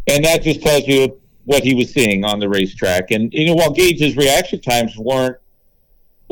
[0.09, 3.11] And that just tells you what he was seeing on the racetrack.
[3.13, 5.37] And you know, while Gage's reaction times weren't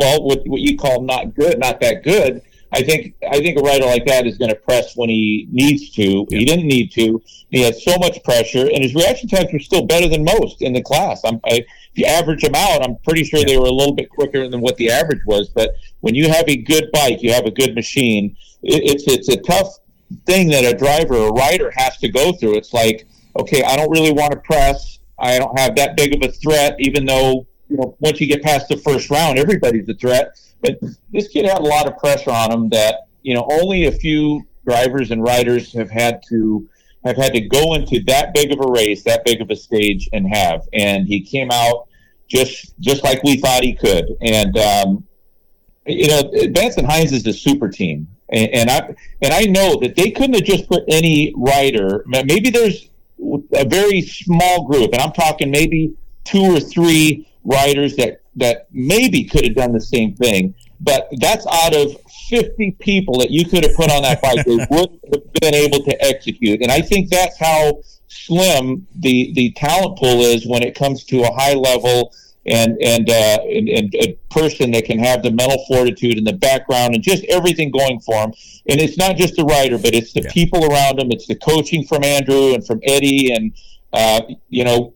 [0.00, 3.62] well, what what you call not good, not that good, I think I think a
[3.62, 6.26] rider like that is going to press when he needs to.
[6.30, 7.22] He didn't need to.
[7.50, 10.72] He had so much pressure, and his reaction times were still better than most in
[10.72, 11.20] the class.
[11.24, 14.08] I'm, I, if you average them out, I'm pretty sure they were a little bit
[14.08, 15.48] quicker than what the average was.
[15.48, 18.36] But when you have a good bike, you have a good machine.
[18.62, 19.78] It, it's it's a tough
[20.26, 22.56] thing that a driver, a rider, has to go through.
[22.56, 24.98] It's like, okay, I don't really want to press.
[25.18, 28.42] I don't have that big of a threat, even though you know once you get
[28.42, 30.38] past the first round, everybody's a threat.
[30.60, 30.78] But
[31.12, 34.46] this kid had a lot of pressure on him that you know only a few
[34.66, 36.68] drivers and riders have had to
[37.04, 40.08] have had to go into that big of a race, that big of a stage,
[40.12, 40.68] and have.
[40.72, 41.88] And he came out
[42.28, 44.16] just just like we thought he could.
[44.20, 45.06] And um,
[45.86, 49.94] you know, and Hines is a super team, and, and I and I know that
[49.94, 52.04] they couldn't have just put any rider.
[52.06, 52.88] Maybe there's
[53.52, 59.24] a very small group, and I'm talking maybe two or three riders that that maybe
[59.24, 60.54] could have done the same thing.
[60.80, 61.96] But that's out of
[62.28, 64.44] 50 people that you could have put on that bike.
[64.46, 66.62] they wouldn't have been able to execute.
[66.62, 71.22] And I think that's how slim the, the talent pool is when it comes to
[71.22, 72.14] a high level
[72.46, 76.32] and and, uh, and, and a person that can have the mental fortitude and the
[76.32, 78.32] background and just everything going for him.
[78.66, 80.32] And it's not just the rider, but it's the yeah.
[80.32, 81.10] people around him.
[81.10, 83.52] It's the coaching from Andrew and from Eddie and
[83.92, 84.94] uh, you know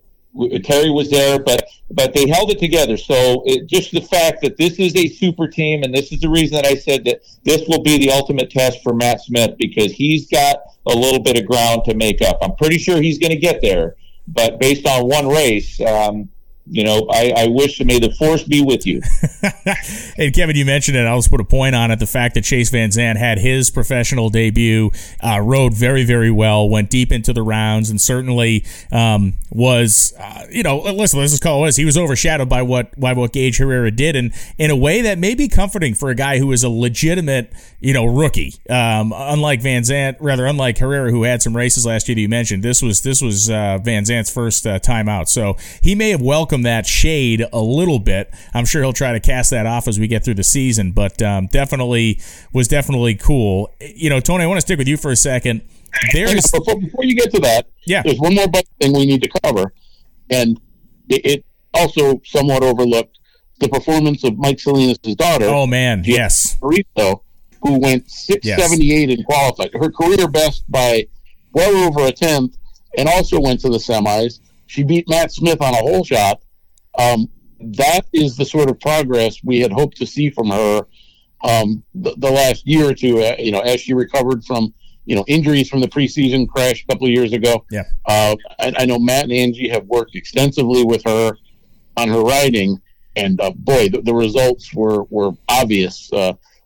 [0.64, 2.96] Terry was there, but but they held it together.
[2.96, 6.28] So it, just the fact that this is a super team, and this is the
[6.28, 9.92] reason that I said that this will be the ultimate test for Matt Smith because
[9.92, 12.38] he's got a little bit of ground to make up.
[12.42, 16.28] I'm pretty sure he's going to get there, but based on one race, um,
[16.66, 19.02] you know, I, I wish may the force be with you.
[20.18, 21.06] and Kevin, you mentioned it.
[21.06, 21.98] I'll just put a point on it.
[21.98, 26.66] The fact that Chase Van Sant had his professional debut, uh, rode very, very well,
[26.68, 31.42] went deep into the rounds, and certainly um, was, uh, you know, listen, let's just
[31.42, 31.76] call it was.
[31.76, 35.18] He was overshadowed by what by what Gage Herrera did, and in a way that
[35.18, 38.54] may be comforting for a guy who is a legitimate, you know, rookie.
[38.70, 42.28] Um, unlike Van Sant, rather unlike Herrera, who had some races last year that you
[42.28, 42.62] mentioned.
[42.62, 46.22] This was this was uh, Van Sant's first uh, time out, so he may have
[46.22, 48.32] welcomed welcome that shade a little bit.
[48.54, 51.20] I'm sure he'll try to cast that off as we get through the season, but
[51.20, 52.20] um, definitely
[52.52, 53.74] was definitely cool.
[53.80, 55.62] You know, Tony, I want to stick with you for a second.
[56.12, 58.46] There's before, before you get to that, yeah, there's one more
[58.80, 59.72] thing we need to cover,
[60.30, 60.60] and
[61.08, 63.18] it, it also somewhat overlooked
[63.58, 65.46] the performance of Mike Salinas' daughter.
[65.46, 67.24] Oh man, yes, Marito,
[67.62, 69.18] who went 678 yes.
[69.18, 71.08] in qualifying, her career best by
[71.52, 72.56] well over a tenth,
[72.96, 74.38] and also went to the semis.
[74.66, 76.40] She beat Matt Smith on a hole shot.
[76.98, 77.28] Um,
[77.60, 80.82] that is the sort of progress we had hoped to see from her
[81.42, 83.22] um, the, the, last year or two.
[83.22, 84.72] Uh, you know, as she recovered from
[85.04, 87.64] you know injuries from the preseason crash a couple of years ago.
[87.70, 91.36] Yeah, uh, I, I, know Matt and Angie have worked extensively with her
[91.96, 92.80] on her writing,
[93.16, 96.10] and uh, boy, the, the, results were were obvious.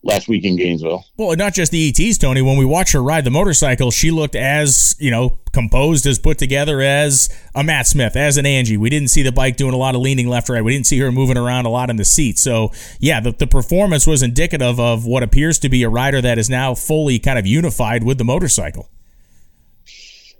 [0.04, 1.04] Last week in Gainesville.
[1.16, 2.40] Well, not just the ETs, Tony.
[2.40, 6.38] When we watched her ride the motorcycle, she looked as, you know, composed, as put
[6.38, 8.76] together as a Matt Smith, as an Angie.
[8.76, 10.62] We didn't see the bike doing a lot of leaning left right.
[10.62, 12.38] We didn't see her moving around a lot in the seat.
[12.38, 16.38] So, yeah, the, the performance was indicative of what appears to be a rider that
[16.38, 18.88] is now fully kind of unified with the motorcycle.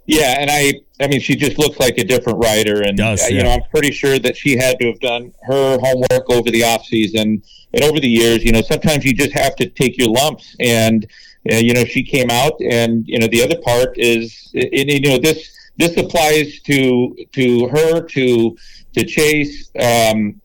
[0.09, 3.37] Yeah, and I, I mean, she just looks like a different rider, and Does, yeah.
[3.37, 6.63] you know, I'm pretty sure that she had to have done her homework over the
[6.63, 7.43] off season
[7.73, 8.43] and over the years.
[8.43, 11.05] You know, sometimes you just have to take your lumps, and
[11.51, 15.11] uh, you know, she came out, and you know, the other part is, and, you
[15.11, 18.57] know, this this applies to to her, to
[18.95, 20.41] to Chase, um,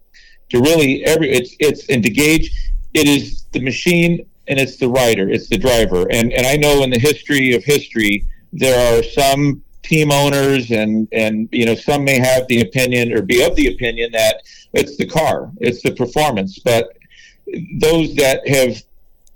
[0.51, 2.51] to really every it's it's and to Gage.
[2.93, 6.83] It is the machine and it's the rider, it's the driver, and and I know
[6.83, 12.05] in the history of history there are some team owners and and you know some
[12.05, 15.91] may have the opinion or be of the opinion that it's the car it's the
[15.93, 16.97] performance but
[17.79, 18.83] those that have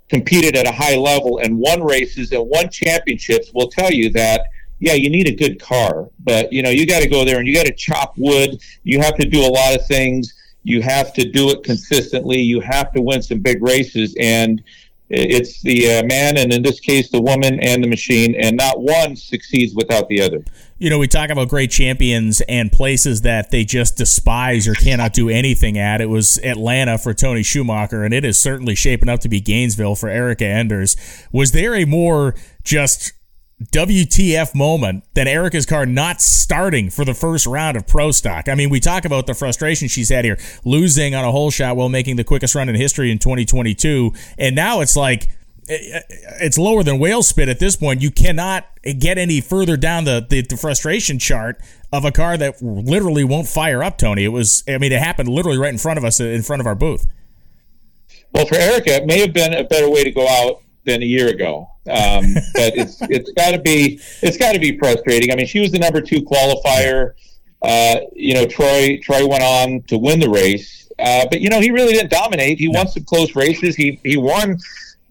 [0.09, 4.41] competed at a high level and won races and won championships will tell you that
[4.79, 7.47] yeah you need a good car but you know you got to go there and
[7.47, 8.61] you got to chop wood.
[8.83, 10.33] You have to do a lot of things.
[10.63, 12.39] You have to do it consistently.
[12.39, 14.15] You have to win some big races.
[14.19, 14.61] And
[15.09, 18.79] It's the uh, man, and in this case, the woman and the machine, and not
[18.79, 20.43] one succeeds without the other.
[20.77, 25.13] You know, we talk about great champions and places that they just despise or cannot
[25.13, 25.99] do anything at.
[25.99, 29.95] It was Atlanta for Tony Schumacher, and it is certainly shaping up to be Gainesville
[29.95, 30.95] for Erica Enders.
[31.31, 33.13] Was there a more just
[33.65, 38.47] WTF moment than Erica's car not starting for the first round of Pro Stock.
[38.47, 41.75] I mean, we talk about the frustration she's had here, losing on a hole shot
[41.75, 44.13] while making the quickest run in history in 2022.
[44.37, 45.27] And now it's like,
[45.67, 46.01] eh, eh,
[46.39, 48.01] it's lower than whale spit at this point.
[48.01, 48.65] You cannot
[48.97, 51.59] get any further down the, the, the, frustration chart
[51.91, 54.23] of a car that literally won't fire up, Tony.
[54.23, 56.65] It was, I mean, it happened literally right in front of us, in front of
[56.65, 57.05] our booth.
[58.31, 61.05] Well, for Erica, it may have been a better way to go out than a
[61.05, 61.69] year ago.
[61.87, 65.31] Um, but it's it's got to be it's got to be frustrating.
[65.31, 67.13] I mean, she was the number two qualifier.
[67.61, 71.59] Uh, you know, Troy Troy went on to win the race, uh, but you know
[71.59, 72.57] he really didn't dominate.
[72.59, 73.75] He won some close races.
[73.75, 74.57] He he won.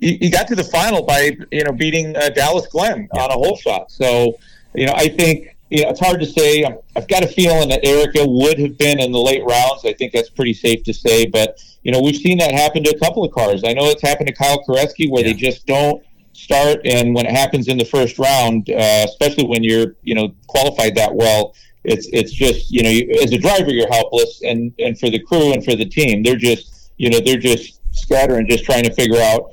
[0.01, 3.23] He, he got to the final by you know beating uh, Dallas Glenn yeah.
[3.23, 3.91] on a hole shot.
[3.91, 4.38] So
[4.75, 6.64] you know I think you know it's hard to say.
[6.64, 9.85] i have got a feeling that Erica would have been in the late rounds.
[9.85, 11.27] I think that's pretty safe to say.
[11.27, 13.62] But you know we've seen that happen to a couple of cars.
[13.64, 15.33] I know it's happened to Kyle Koretsky where yeah.
[15.33, 16.03] they just don't
[16.38, 16.81] start.
[16.85, 20.95] And when it happens in the first round, uh, especially when you're you know qualified
[20.97, 24.99] that well, it's it's just you know you, as a driver you're helpless, and and
[24.99, 28.64] for the crew and for the team, they're just you know they're just scattering, just
[28.64, 29.51] trying to figure out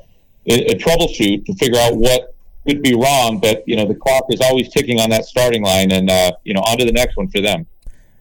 [0.47, 2.35] a, a troubleshoot to figure out what
[2.67, 3.39] could be wrong.
[3.39, 6.53] But you know the clock is always ticking on that starting line, and uh, you
[6.53, 7.65] know on to the next one for them.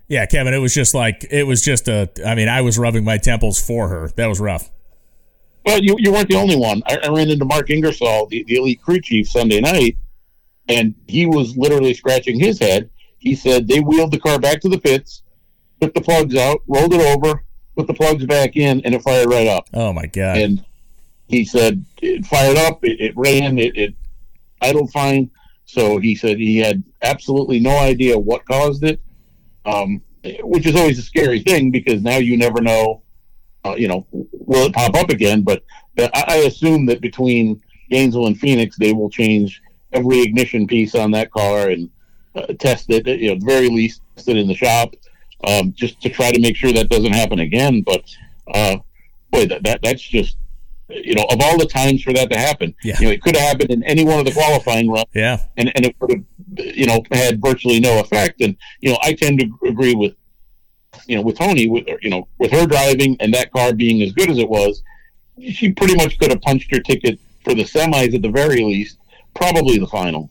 [0.09, 2.11] Yeah, Kevin, it was just like it was just a.
[2.27, 4.09] I mean, I was rubbing my temples for her.
[4.17, 4.71] That was rough.
[5.64, 6.83] Well, you, you weren't the only one.
[6.87, 9.97] I, I ran into Mark Ingersoll, the, the elite crew chief, Sunday night,
[10.69, 12.90] and he was literally scratching his head.
[13.19, 15.23] He said they wheeled the car back to the pits,
[15.81, 17.43] took the plugs out, rolled it over,
[17.75, 19.69] put the plugs back in, and it fired right up.
[19.73, 20.37] Oh my god!
[20.37, 20.64] And
[21.29, 23.95] he said it fired up, it, it ran, it, it
[24.61, 25.31] idled fine.
[25.64, 29.01] So he said he had absolutely no idea what caused it,
[29.64, 30.03] um,
[30.42, 33.03] which is always a scary thing because now you never know
[33.64, 35.42] uh, you know, will it pop up again?
[35.42, 35.62] But
[35.98, 41.31] I, assume that between Gainesville and Phoenix, they will change every ignition piece on that
[41.31, 41.88] car and
[42.35, 43.07] uh, test it.
[43.07, 44.94] You know, at the very least, test it in the shop,
[45.46, 47.83] um, just to try to make sure that doesn't happen again.
[47.83, 48.05] But
[48.53, 48.77] uh,
[49.31, 50.37] boy, that, that that's just
[50.88, 52.97] you know, of all the times for that to happen, yeah.
[53.01, 55.73] you know, it could have happened in any one of the qualifying runs, yeah, and
[55.75, 58.40] and it would have, you know, had virtually no effect.
[58.40, 60.14] And you know, I tend to agree with
[61.07, 64.12] you know, with Tony, with you know, with her driving and that car being as
[64.12, 64.83] good as it was,
[65.51, 68.99] she pretty much could have punched her ticket for the semis at the very least,
[69.35, 70.31] probably the final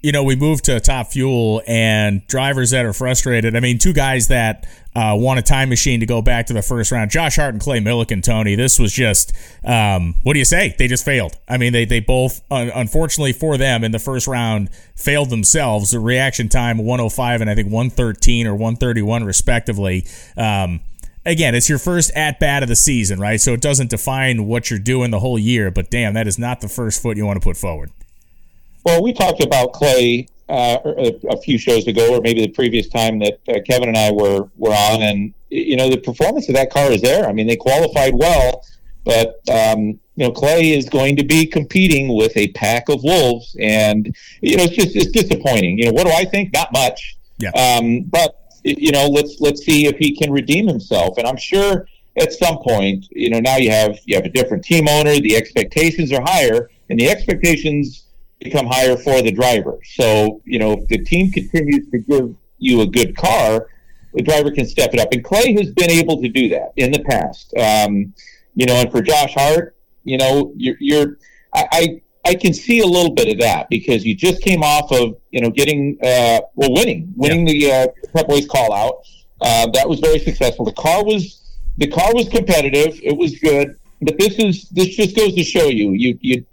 [0.00, 3.56] you know, we moved to top fuel and drivers that are frustrated.
[3.56, 6.62] I mean, two guys that uh, want a time machine to go back to the
[6.62, 7.10] first round.
[7.10, 8.54] Josh Hart and Clay Millican, Tony.
[8.54, 9.32] This was just,
[9.64, 10.74] um, what do you say?
[10.78, 11.36] They just failed.
[11.48, 15.90] I mean, they, they both, unfortunately for them, in the first round, failed themselves.
[15.90, 20.06] The reaction time 105 and I think 113 or 131, respectively.
[20.36, 20.80] Um,
[21.26, 23.40] again, it's your first at bat of the season, right?
[23.40, 26.62] So it doesn't define what you're doing the whole year, but damn, that is not
[26.62, 27.90] the first foot you want to put forward.
[28.86, 32.88] Well, we talked about Clay uh, a, a, few shows ago, or maybe the previous
[32.88, 36.54] time that uh, Kevin and I were were on, and you know the performance of
[36.54, 37.28] that car is there.
[37.28, 38.64] I mean, they qualified well,
[39.04, 39.80] but um,
[40.14, 44.56] you know Clay is going to be competing with a pack of wolves, and you
[44.56, 45.80] know it's just it's disappointing.
[45.80, 46.52] You know what do I think?
[46.52, 47.16] Not much.
[47.38, 47.50] Yeah.
[47.50, 51.88] Um, but you know let's let's see if he can redeem himself, and I'm sure
[52.16, 55.34] at some point, you know now you have you have a different team owner, the
[55.34, 58.04] expectations are higher, and the expectations
[58.40, 59.78] become higher for the driver.
[59.84, 63.68] So, you know, if the team continues to give you a good car,
[64.14, 65.12] the driver can step it up.
[65.12, 67.52] And Clay has been able to do that in the past.
[67.56, 68.14] Um,
[68.54, 71.18] you know, and for Josh Hart, you know, you're, you're
[71.52, 74.90] I, I, I can see a little bit of that because you just came off
[74.92, 77.86] of, you know, getting, uh, well, winning, winning yeah.
[77.86, 79.02] the uh, Pep Boys call out.
[79.40, 80.64] Uh, that was very successful.
[80.64, 81.42] The car was,
[81.76, 82.98] the car was competitive.
[83.02, 83.78] It was good.
[84.00, 86.46] But this is, this just goes to show you, you, you,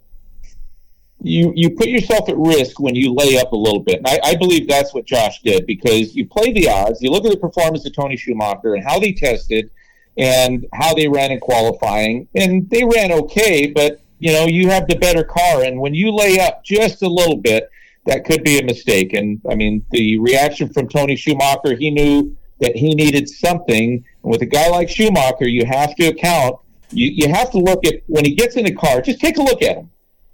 [1.23, 3.97] you you put yourself at risk when you lay up a little bit.
[3.97, 7.01] And I, I, believe that's what Josh did because you play the odds.
[7.01, 9.71] You look at the performance of Tony Schumacher and how they tested
[10.17, 13.67] and how they ran in qualifying, and they ran okay.
[13.67, 17.09] But you know, you have the better car, and when you lay up just a
[17.09, 17.69] little bit,
[18.05, 19.13] that could be a mistake.
[19.13, 24.03] And I mean, the reaction from Tony Schumacher, he knew that he needed something.
[24.23, 26.59] And with a guy like Schumacher, you have to account.
[26.91, 29.01] You, you have to look at when he gets in the car.
[29.01, 29.89] Just take a look at him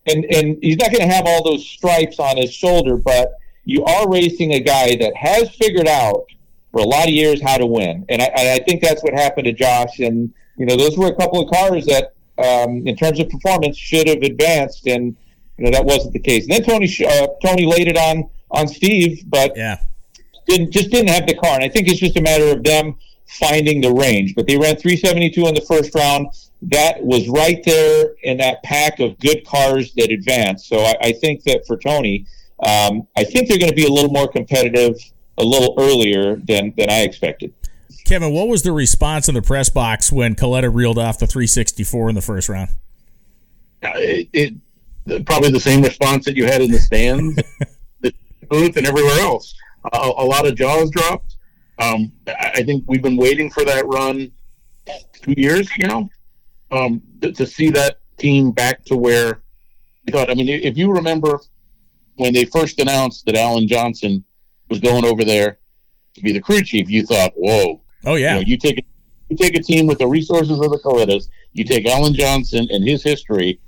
[0.07, 3.33] and and he's not going to have all those stripes on his shoulder, but
[3.65, 6.25] you are racing a guy that has figured out
[6.71, 9.45] for a lot of years how to win, and I, I think that's what happened
[9.45, 9.99] to Josh.
[9.99, 13.77] And you know, those were a couple of cars that um, in terms of performance,
[13.77, 15.15] should have advanced, and
[15.57, 16.43] you know that wasn't the case.
[16.43, 19.79] And then Tony uh, Tony laid it on on Steve, but yeah,
[20.47, 21.55] didn't just didn't have the car.
[21.55, 22.95] And I think it's just a matter of them
[23.27, 24.35] finding the range.
[24.35, 26.27] But they ran 372 in the first round.
[26.63, 30.67] That was right there in that pack of good cars that advanced.
[30.67, 32.25] So I, I think that for Tony,
[32.61, 34.97] um, I think they're going to be a little more competitive
[35.37, 37.53] a little earlier than than I expected.
[38.05, 42.09] Kevin, what was the response in the press box when Kalitta reeled off the 364
[42.09, 42.69] in the first round?
[43.83, 44.27] Uh, it,
[45.05, 47.39] it, probably the same response that you had in the stands,
[48.01, 48.13] the
[48.49, 49.53] booth, and everywhere else.
[49.93, 51.35] Uh, a lot of jaws dropped.
[51.77, 54.31] Um, I think we've been waiting for that run
[55.13, 56.09] two years now
[56.71, 59.41] um, to, to see that team back to where
[60.05, 60.29] we thought.
[60.29, 61.39] I mean, if you remember
[62.15, 64.23] when they first announced that Alan Johnson
[64.69, 65.59] was going over there
[66.15, 68.35] to be the crew chief, you thought, "Whoa!" Oh yeah.
[68.35, 68.83] You, know, you take a,
[69.29, 72.87] you take a team with the resources of the Kalittas, you take Alan Johnson and
[72.87, 73.59] his history,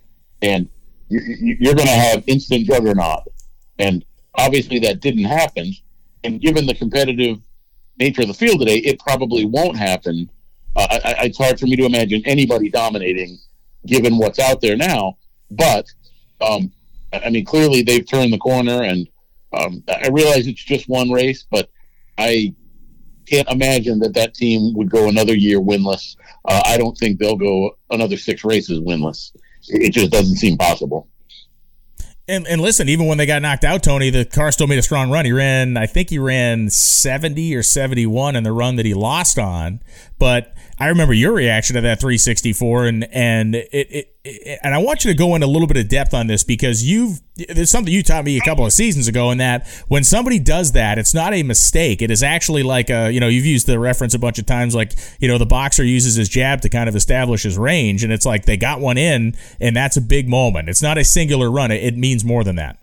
[0.41, 0.69] and
[1.09, 3.23] you, you're going to have instant juggernaut.
[3.79, 5.73] And obviously, that didn't happen.
[6.23, 7.39] And given the competitive
[7.99, 10.29] nature of the field today, it probably won't happen.
[10.75, 13.37] Uh, I, it's hard for me to imagine anybody dominating,
[13.85, 15.17] given what's out there now.
[15.49, 15.85] But
[16.39, 16.71] um,
[17.13, 19.07] I mean, clearly they've turned the corner, and
[19.53, 21.69] um, I realize it's just one race, but
[22.17, 22.53] I
[23.27, 26.15] can't imagine that that team would go another year winless.
[26.45, 29.31] Uh, I don't think they'll go another six races winless.
[29.67, 31.07] It just doesn't seem possible.
[32.31, 34.81] And, and listen, even when they got knocked out, Tony, the car still made a
[34.81, 35.25] strong run.
[35.25, 39.37] He ran, I think he ran 70 or 71 in the run that he lost
[39.37, 39.81] on.
[40.17, 44.79] But I remember your reaction to that 364, and and it, it, it, and I
[44.79, 47.69] want you to go in a little bit of depth on this because you've there's
[47.69, 50.97] something you taught me a couple of seasons ago, in that when somebody does that,
[50.97, 52.01] it's not a mistake.
[52.01, 54.73] It is actually like a you know you've used the reference a bunch of times,
[54.73, 58.11] like you know the boxer uses his jab to kind of establish his range, and
[58.11, 60.67] it's like they got one in, and that's a big moment.
[60.67, 62.79] It's not a singular run; it, it means more than that.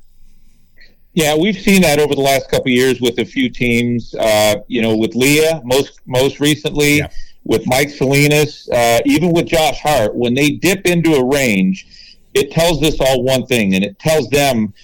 [1.14, 4.14] Yeah, we've seen that over the last couple years with a few teams.
[4.14, 6.98] Uh, you know, with Leah most most recently.
[6.98, 7.08] Yeah
[7.44, 11.86] with Mike Salinas, uh, even with Josh Hart, when they dip into a range,
[12.34, 14.74] it tells us all one thing, and it tells them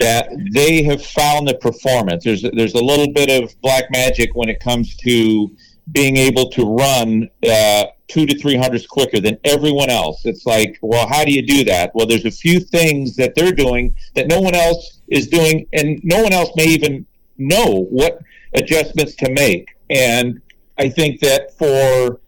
[0.00, 2.24] that they have found the performance.
[2.24, 5.50] There's there's a little bit of black magic when it comes to
[5.92, 10.24] being able to run uh, two to three hundreds quicker than everyone else.
[10.24, 11.94] It's like, well, how do you do that?
[11.94, 16.00] Well, there's a few things that they're doing that no one else is doing, and
[16.04, 17.06] no one else may even
[17.38, 18.20] know what
[18.54, 19.76] adjustments to make.
[19.90, 20.40] And
[20.78, 22.20] I think that for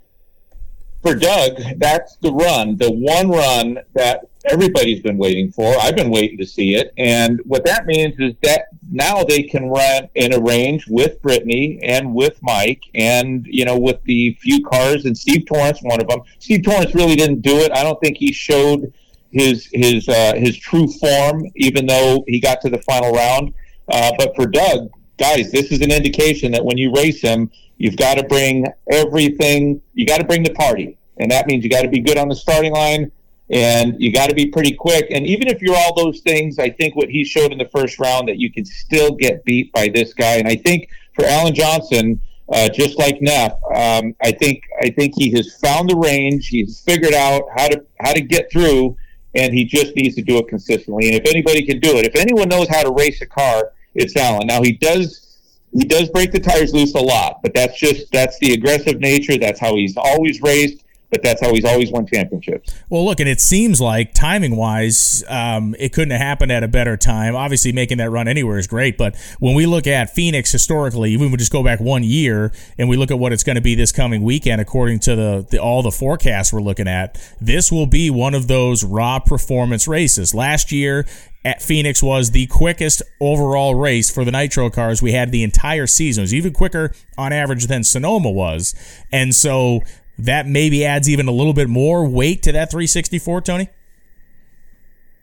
[1.02, 5.74] for Doug, that's the run, the one run that everybody's been waiting for.
[5.80, 9.68] I've been waiting to see it, and what that means is that now they can
[9.68, 14.62] run in a range with Brittany and with Mike, and you know with the few
[14.64, 16.20] cars and Steve Torrence, one of them.
[16.38, 17.72] Steve Torrence really didn't do it.
[17.72, 18.92] I don't think he showed
[19.30, 23.54] his his uh, his true form, even though he got to the final round.
[23.88, 24.90] Uh, but for Doug,
[25.20, 27.50] guys, this is an indication that when you race him,
[27.80, 29.80] You've got to bring everything.
[29.94, 32.28] You got to bring the party, and that means you got to be good on
[32.28, 33.10] the starting line,
[33.48, 35.06] and you got to be pretty quick.
[35.10, 37.98] And even if you're all those things, I think what he showed in the first
[37.98, 40.34] round that you can still get beat by this guy.
[40.34, 42.20] And I think for Alan Johnson,
[42.52, 46.48] uh, just like Neff, um, I think I think he has found the range.
[46.48, 48.94] He's figured out how to how to get through,
[49.34, 51.08] and he just needs to do it consistently.
[51.08, 54.16] And if anybody can do it, if anyone knows how to race a car, it's
[54.16, 54.46] Alan.
[54.46, 55.26] Now he does
[55.72, 59.38] he does break the tires loose a lot, but that's just that's the aggressive nature.
[59.38, 62.72] That's how he's always raced but that's how he's always won championships.
[62.88, 66.68] Well, look, and it seems like timing wise, um, it couldn't have happened at a
[66.68, 67.34] better time.
[67.34, 71.30] Obviously, making that run anywhere is great, but when we look at Phoenix historically, even
[71.30, 73.74] we just go back one year and we look at what it's going to be
[73.74, 77.86] this coming weekend, according to the, the all the forecasts we're looking at, this will
[77.86, 80.34] be one of those raw performance races.
[80.34, 81.06] Last year,
[81.44, 85.86] at Phoenix was the quickest overall race for the Nitro cars we had the entire
[85.86, 86.22] season.
[86.22, 88.74] It was even quicker on average than Sonoma was.
[89.10, 89.80] And so
[90.24, 93.68] that maybe adds even a little bit more weight to that 364, Tony?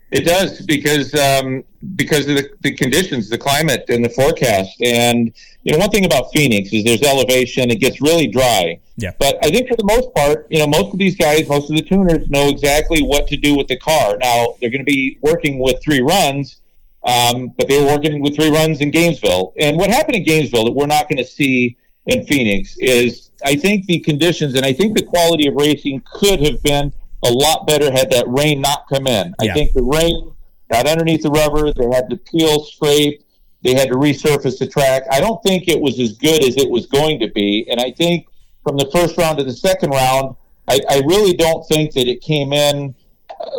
[0.10, 1.66] It does because um,
[1.98, 4.82] because of the, the conditions, the climate, and the forecast.
[4.82, 5.34] And
[5.64, 8.80] you know, one thing about Phoenix is there's elevation; it gets really dry.
[8.96, 9.12] Yeah.
[9.20, 11.76] But I think for the most part, you know, most of these guys, most of
[11.76, 14.18] the tuners, know exactly what to do with the car.
[14.18, 16.62] Now they're going to be working with three runs,
[17.04, 19.54] um, but they were working with three runs in Gainesville.
[19.60, 21.76] And what happened in Gainesville that we're not going to see
[22.06, 26.42] in Phoenix is I think the conditions and I think the quality of racing could
[26.42, 26.92] have been
[27.24, 29.34] a lot better had that rain not come in.
[29.42, 29.52] Yeah.
[29.52, 30.32] I think the rain
[30.72, 31.74] got underneath the rubber.
[31.74, 33.24] They had to peel, scrape.
[33.64, 35.04] They had to resurface the track.
[35.12, 37.68] I don't think it was as good as it was going to be.
[37.70, 38.28] And I think
[38.64, 40.36] from the first round to the second round,
[40.68, 42.94] I, I really don't think that it came in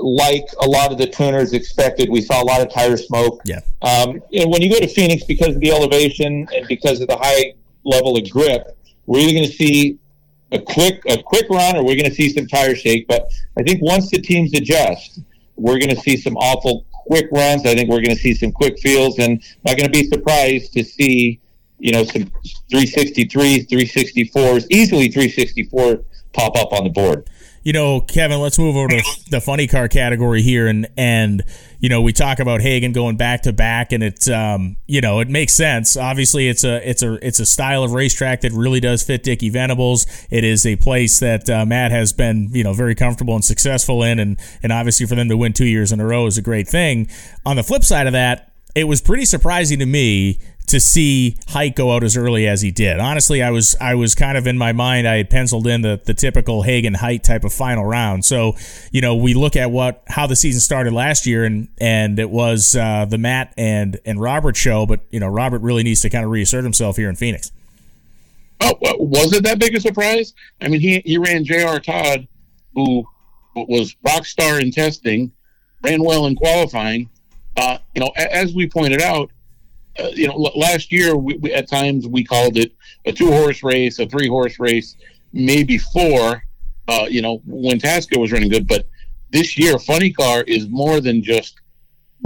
[0.00, 2.10] like a lot of the tuners expected.
[2.10, 3.40] We saw a lot of tire smoke.
[3.44, 3.60] Yeah.
[3.82, 7.16] Um, know, when you go to Phoenix, because of the elevation and because of the
[7.16, 7.54] high
[7.84, 8.77] level of grip,
[9.08, 9.98] we're either going to see
[10.52, 13.08] a quick a quick run or we're going to see some tire shake.
[13.08, 15.20] But I think once the teams adjust,
[15.56, 17.64] we're going to see some awful quick runs.
[17.64, 20.04] I think we're going to see some quick feels, and I'm not going to be
[20.04, 21.40] surprised to see
[21.78, 22.30] you know some
[22.70, 26.02] 363s, 364s, easily 364
[26.34, 27.28] pop up on the board
[27.62, 31.44] you know, Kevin, let's move over to the funny car category here, and and
[31.80, 35.20] you know, we talk about Hagan going back to back, and it's um, you know,
[35.20, 35.96] it makes sense.
[35.96, 39.50] Obviously, it's a it's a it's a style of racetrack that really does fit Dickie
[39.50, 40.06] Venables.
[40.30, 44.02] It is a place that uh, Matt has been you know very comfortable and successful
[44.02, 46.42] in, and and obviously for them to win two years in a row is a
[46.42, 47.08] great thing.
[47.44, 50.38] On the flip side of that, it was pretty surprising to me
[50.68, 53.00] to see Hight go out as early as he did.
[53.00, 56.00] Honestly, I was I was kind of in my mind I had penciled in the
[56.02, 58.24] the typical Hagan Hight type of final round.
[58.24, 58.54] So
[58.92, 62.30] you know we look at what how the season started last year and and it
[62.30, 66.10] was uh, the Matt and and Robert show, but you know Robert really needs to
[66.10, 67.50] kind of reassert himself here in Phoenix.
[68.60, 70.34] Oh, was it that big a surprise?
[70.60, 71.78] I mean, he he ran J.R.
[71.80, 72.26] Todd,
[72.74, 73.04] who
[73.54, 75.32] was rock star in testing,
[75.82, 77.08] ran well in qualifying.
[77.56, 79.30] Uh, you know, as we pointed out,
[79.98, 82.72] uh, you know, last year we, we, at times we called it
[83.06, 84.96] a two horse race, a three horse race,
[85.32, 86.42] maybe four.
[86.86, 88.88] Uh, you know, when Tasca was running good, but
[89.30, 91.60] this year Funny Car is more than just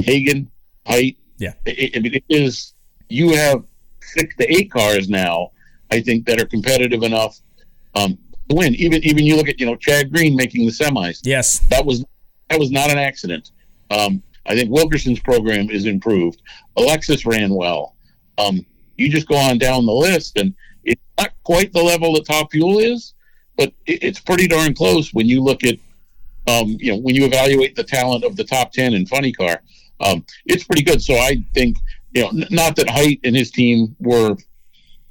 [0.03, 0.51] Hagan
[0.87, 1.17] Hight.
[1.39, 2.75] Yeah, I mean, it is.
[3.09, 3.65] You have
[4.01, 5.51] six to eight cars now.
[5.91, 7.41] I think that are competitive enough
[7.95, 8.17] um,
[8.49, 8.75] to win.
[8.77, 11.21] Even even you look at you know Chad Green making the semis.
[11.25, 12.05] Yes, that was
[12.49, 13.51] that was not an accident.
[13.91, 16.43] Um, I think Wilkerson's program is improved.
[16.77, 17.95] Alexis ran well.
[18.39, 18.67] Um,
[18.97, 22.51] you just go on down the list, and it's not quite the level that Top
[22.51, 23.15] Fuel is,
[23.57, 25.77] but it, it's pretty darn close when you look at,
[26.49, 29.63] um, you know, when you evaluate the talent of the top ten in Funny Car.
[30.01, 31.01] Um, it's pretty good.
[31.01, 31.77] So I think,
[32.13, 34.37] you know, n- not that Hight and his team were,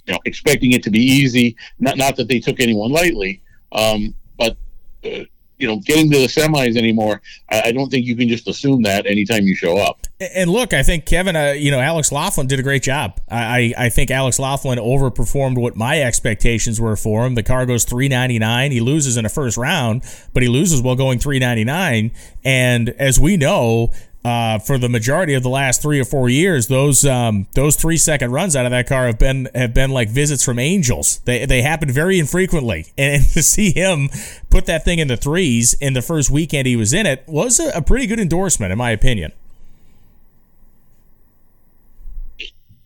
[0.05, 1.55] you know, expecting it to be easy.
[1.79, 4.57] Not not that they took anyone lightly, um, but.
[5.05, 5.23] Uh,
[5.61, 7.21] you know getting to the semis anymore.
[7.49, 10.07] I, I, don't think you can just assume that anytime you show up.
[10.19, 13.19] And look, I think Kevin, uh, you know, Alex Laughlin did a great job.
[13.29, 17.35] I, I think Alex Laughlin overperformed what my expectations were for him.
[17.35, 18.71] The car goes three ninety nine.
[18.71, 20.03] He loses in the first round,
[20.33, 22.11] but he loses while going three ninety nine.
[22.43, 23.91] And as we know,
[24.23, 27.97] uh, for the majority of the last three or four years, those um, those three
[27.97, 31.19] second runs out of that car have been have been like visits from angels.
[31.25, 34.09] They they happen very infrequently, and to see him
[34.49, 37.59] put that thing in the threes in the first weekend he was in it was
[37.59, 39.31] a, a pretty good endorsement, in my opinion.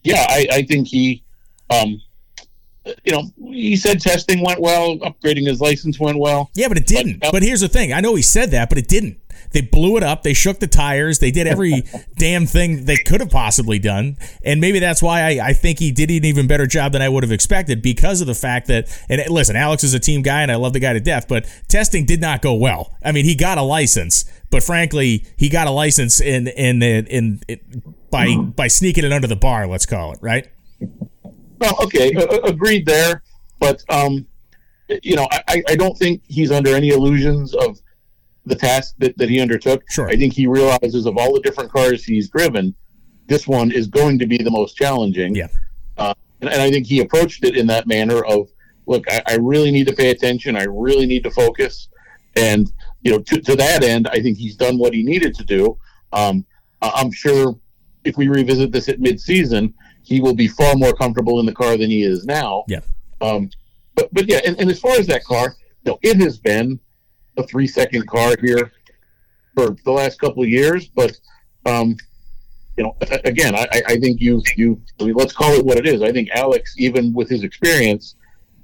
[0.04, 1.24] Yeah, I, I think he,
[1.72, 2.00] um,
[3.04, 6.52] you know, he said testing went well, upgrading his license went well.
[6.54, 7.22] Yeah, but it didn't.
[7.22, 9.20] But, uh, but here's the thing: I know he said that, but it didn't.
[9.56, 10.24] They blew it up.
[10.24, 11.20] They shook the tires.
[11.20, 11.84] They did every
[12.18, 14.18] damn thing they could have possibly done.
[14.43, 17.08] And maybe that's why I, I, think he did an even better job than I
[17.08, 20.41] would have expected because of the fact that, and listen, Alex is a team guy
[20.41, 22.97] and I love the guy to death, but testing did not go well.
[23.01, 27.08] I mean, he got a license, but frankly, he got a license in, in, in,
[27.08, 30.49] in, in by, by sneaking it under the bar, let's call it, right?
[31.62, 32.12] Well, okay,
[32.43, 33.24] agreed there.
[33.62, 34.28] But, um,
[35.01, 37.80] you know, I, I don't think he's under any illusions of
[38.46, 39.84] the task that, that he undertook.
[39.89, 40.08] Sure.
[40.10, 42.76] I think he realizes of all the different cars he's driven,
[43.28, 45.36] this one is going to be the most challenging.
[45.36, 45.48] Yeah.
[45.98, 48.50] Uh, and, and, I think he approached it in that manner of,
[48.86, 50.56] look, I, I, really need to pay attention.
[50.56, 51.88] I really need to focus.
[52.36, 52.72] And,
[53.02, 55.78] you know, to, to that end, I think he's done what he needed to do.
[56.12, 56.46] Um,
[56.82, 57.58] I'm sure
[58.04, 59.74] if we revisit this at midseason,
[60.04, 62.64] he will be far more comfortable in the car than he is now.
[62.68, 62.82] Yeah.
[63.22, 63.50] Um,
[63.96, 66.80] but, but yeah, and, and as far as that car, you know, it has been
[67.38, 68.72] a three second car here
[69.56, 71.18] for the last couple of years, but
[71.66, 71.98] um,
[72.78, 75.88] you know, again, I, I think you you I mean, let's call it what it
[75.88, 76.02] is.
[76.02, 78.16] I think Alex, even with his experience,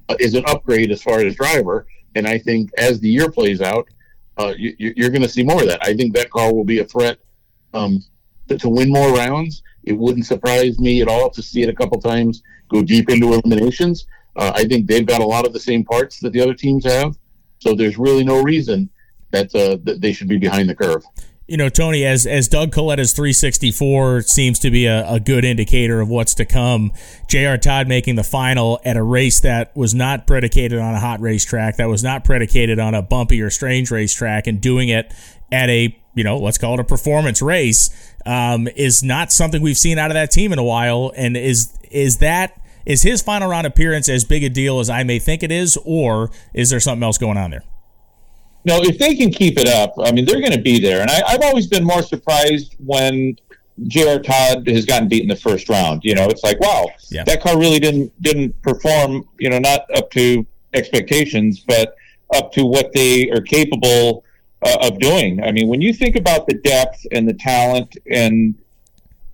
[0.10, 3.62] uh, is an upgrade as far as driver, and I think as the year plays
[3.62, 3.88] out,
[4.38, 5.84] uh, you, are going to see more of that.
[5.84, 7.20] I think that car will be a threat
[7.74, 8.04] um,
[8.48, 9.64] to, to, win more rounds.
[9.84, 13.34] It wouldn't surprise me at all to see it a couple times go deep into
[13.34, 14.08] eliminations.
[14.36, 16.86] Uh, I think they've got a lot of the same parts that the other teams
[16.86, 17.18] have.
[17.62, 18.89] So there's really no reason
[19.32, 21.03] that, uh, that they should be behind the curve.
[21.47, 25.99] You know, Tony, as as Doug Kalitta's 364 seems to be a, a good indicator
[25.99, 26.93] of what's to come.
[27.28, 27.57] J.R.
[27.57, 31.76] Todd making the final at a race that was not predicated on a hot racetrack,
[31.76, 35.14] that was not predicated on a bumpy or strange racetrack, and doing it
[35.51, 37.89] at a you know, let's call it a performance race,
[38.26, 41.12] um, is not something we've seen out of that team in a while.
[41.16, 45.04] And is is that is his final round appearance as big a deal as I
[45.04, 47.64] may think it is, or is there something else going on there?
[48.64, 51.02] no, if they can keep it up, I mean, they're going to be there.
[51.02, 53.36] And I, I've always been more surprised when
[53.88, 54.20] J.R.
[54.20, 56.02] Todd has gotten beat in the first round.
[56.04, 57.24] You know, it's like, wow, Yeah.
[57.24, 59.28] that car really didn't didn't perform.
[59.40, 61.96] You know, not up to expectations, but
[62.36, 64.24] up to what they are capable
[64.62, 65.42] uh, of doing.
[65.44, 68.54] I mean, when you think about the depth and the talent and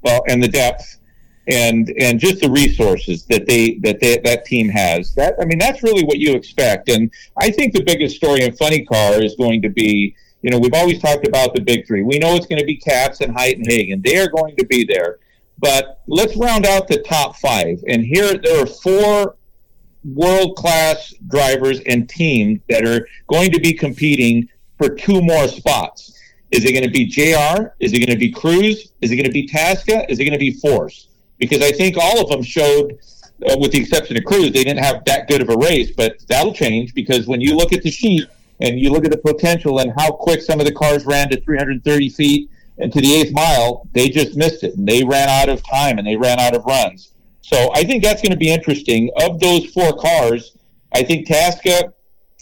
[0.04, 1.00] well, and the depth
[1.48, 5.14] and and just the resources that they that they, that team has.
[5.16, 6.90] That I mean, that's really what you expect.
[6.90, 10.16] And I think the biggest story in Funny Car is going to be.
[10.44, 12.04] You know, we've always talked about the big three.
[12.04, 14.04] We know it's going to be Capps and Hight and Hagan.
[14.04, 15.18] They are going to be there.
[15.58, 17.84] But let's round out the top five.
[17.88, 19.36] And here there are four
[20.14, 26.14] world class drivers and teams that are going to be competing for two more spots.
[26.52, 27.74] Is it going to be JR?
[27.80, 28.92] Is it going to be Cruz?
[29.02, 30.06] Is it going to be Tasca?
[30.10, 31.07] Is it going to be Force?
[31.38, 33.00] Because I think all of them showed,
[33.48, 35.92] uh, with the exception of Cruz, they didn't have that good of a race.
[35.92, 38.28] But that'll change because when you look at the sheet
[38.60, 41.40] and you look at the potential and how quick some of the cars ran to
[41.40, 45.50] 330 feet and to the eighth mile, they just missed it and they ran out
[45.50, 47.12] of time and they ran out of runs.
[47.42, 49.10] So I think that's going to be interesting.
[49.22, 50.58] Of those four cars,
[50.94, 51.94] I think Tasca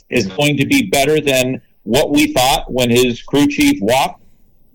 [0.10, 4.24] is going to be better than what we thought when his crew chief walked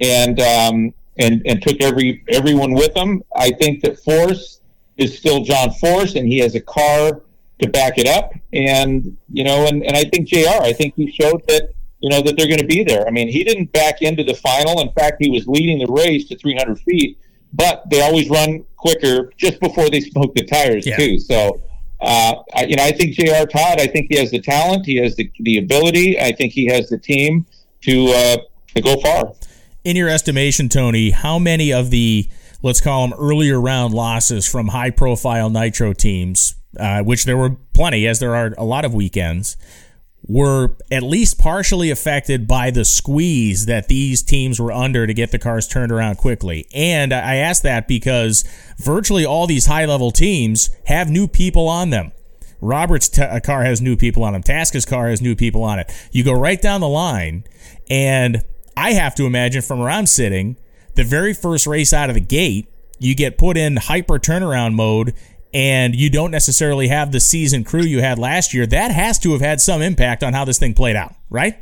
[0.01, 3.23] and um, and and took every everyone with him.
[3.37, 4.61] I think that Force
[4.97, 7.23] is still John Force, and he has a car
[7.61, 8.33] to back it up.
[8.53, 10.63] And you know, and, and I think Jr.
[10.63, 13.07] I think he showed that you know that they're going to be there.
[13.07, 14.81] I mean, he didn't back into the final.
[14.81, 17.19] In fact, he was leading the race to 300 feet.
[17.53, 20.97] But they always run quicker just before they smoke the tires Yeah.
[20.97, 21.19] too.
[21.19, 21.63] So.
[22.03, 23.45] Uh, I, you know, I think J.R.
[23.45, 23.79] Todd.
[23.79, 24.87] I think he has the talent.
[24.87, 26.19] He has the, the ability.
[26.19, 27.45] I think he has the team
[27.83, 28.37] to uh,
[28.75, 29.35] to go far.
[29.83, 32.29] In your estimation, Tony, how many of the
[32.63, 37.57] let's call them earlier round losses from high profile nitro teams, uh, which there were
[37.75, 39.57] plenty, as there are a lot of weekends,
[40.29, 45.31] were at least partially affected by the squeeze that these teams were under to get
[45.31, 46.67] the cars turned around quickly.
[46.75, 48.45] And I ask that because
[48.77, 52.13] virtually all these high level teams have new people on them.
[52.61, 54.43] Robert's t- uh, car has new people on him.
[54.43, 55.91] Tasca's car has new people on it.
[56.13, 57.45] You go right down the line,
[57.89, 58.45] and
[58.77, 60.57] I have to imagine from where I'm sitting,
[60.95, 62.69] the very first race out of the gate,
[62.99, 65.15] you get put in hyper turnaround mode,
[65.53, 68.67] and you don't necessarily have the season crew you had last year.
[68.67, 71.57] That has to have had some impact on how this thing played out, right?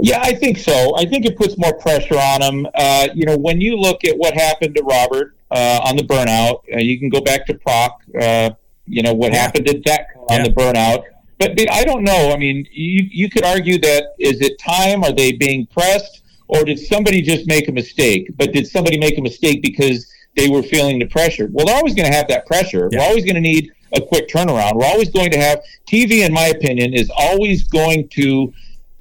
[0.00, 0.96] Yeah, I think so.
[0.96, 2.66] I think it puts more pressure on him.
[2.74, 6.60] Uh, you know, when you look at what happened to Robert uh, on the burnout,
[6.72, 8.00] uh, you can go back to Proc.
[8.20, 8.50] Uh,
[8.86, 9.40] you know what Yeah.
[9.40, 10.44] happened to Deck on Yeah.
[10.44, 11.02] the burnout.
[11.38, 12.32] But, but I don't know.
[12.32, 15.04] I mean, you you could argue that is it time?
[15.04, 18.30] Are they being pressed, or did somebody just make a mistake?
[18.36, 21.48] But did somebody make a mistake because they were feeling the pressure?
[21.52, 22.88] Well, they're always going to have that pressure.
[22.90, 22.98] Yeah.
[22.98, 24.74] We're always going to need a quick turnaround.
[24.74, 26.26] We're always going to have TV.
[26.26, 28.52] In my opinion, is always going to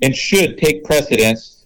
[0.04, 1.66] and should take precedence,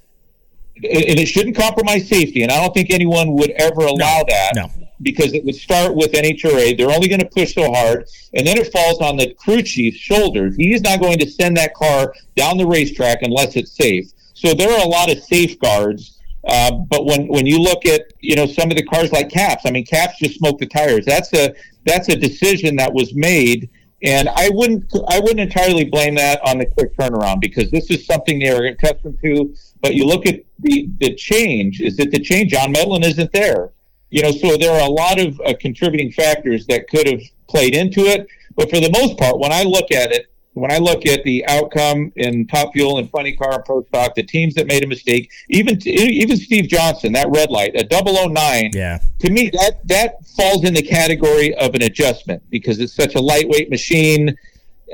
[0.77, 2.43] and it shouldn't compromise safety.
[2.43, 4.71] And I don't think anyone would ever allow that No.
[5.01, 6.77] Because it would start with NHRA.
[6.77, 9.97] They're only going to push so hard, and then it falls on the crew chief's
[9.97, 10.55] shoulders.
[10.55, 14.11] He's not going to send that car down the racetrack unless it's safe.
[14.33, 16.17] So there are a lot of safeguards.
[16.47, 19.65] Uh, but when, when you look at you know some of the cars like Capps,
[19.65, 21.05] I mean Capps just smoked the tires.
[21.05, 21.53] That's a
[21.85, 23.69] that's a decision that was made,
[24.01, 28.07] and I wouldn't I wouldn't entirely blame that on the quick turnaround because this is
[28.07, 29.53] something they are accustomed to.
[29.81, 33.71] But you look at the the change is that the change John Medlen isn't there
[34.11, 37.73] you know, so there are a lot of uh, contributing factors that could have played
[37.75, 38.27] into it.
[38.55, 41.45] But for the most part, when I look at it, when I look at the
[41.47, 44.87] outcome in Top Fuel and Funny Car and Pro Stock, the teams that made a
[44.87, 48.99] mistake, even even Steve Johnson, that red light, a 009, Yeah.
[49.19, 53.21] to me that that falls in the category of an adjustment because it's such a
[53.21, 54.35] lightweight machine.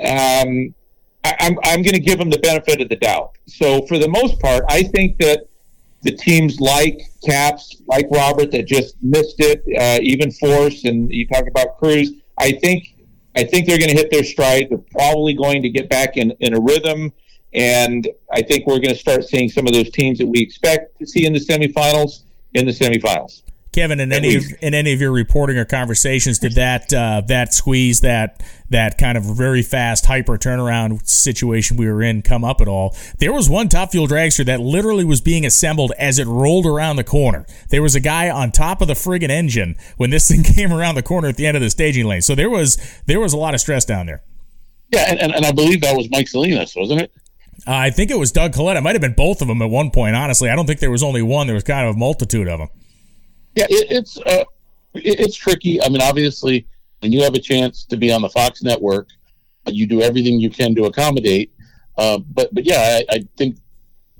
[0.00, 0.74] Um,
[1.24, 3.32] I, I'm I'm going to give him the benefit of the doubt.
[3.46, 5.48] So for the most part, I think that
[6.02, 11.26] the teams like Capps, like Robert, that just missed it, uh, even Force, and you
[11.26, 12.12] talk about Cruz.
[12.38, 12.94] I think
[13.36, 14.68] I think they're going to hit their stride.
[14.70, 17.12] They're probably going to get back in, in a rhythm,
[17.52, 20.98] and I think we're going to start seeing some of those teams that we expect
[20.98, 22.22] to see in the semifinals
[22.54, 23.42] in the semifinals.
[23.72, 27.52] Kevin, in any of, in any of your reporting or conversations, did that uh, that
[27.52, 32.60] squeeze that that kind of very fast hyper turnaround situation we were in come up
[32.60, 32.96] at all?
[33.18, 36.96] There was one Top Fuel dragster that literally was being assembled as it rolled around
[36.96, 37.46] the corner.
[37.68, 40.94] There was a guy on top of the friggin' engine when this thing came around
[40.94, 42.22] the corner at the end of the staging lane.
[42.22, 44.22] So there was there was a lot of stress down there.
[44.90, 47.12] Yeah, and, and, and I believe that was Mike Salinas, wasn't it?
[47.66, 48.78] Uh, I think it was Doug Kalitta.
[48.78, 50.16] It might have been both of them at one point.
[50.16, 51.46] Honestly, I don't think there was only one.
[51.46, 52.68] There was kind of a multitude of them.
[53.58, 54.44] Yeah, it, it's uh,
[54.94, 55.82] it, it's tricky.
[55.82, 56.66] I mean, obviously,
[57.00, 59.08] when you have a chance to be on the Fox network,
[59.66, 61.52] you do everything you can to accommodate.
[61.96, 63.56] Uh, but but yeah, I, I think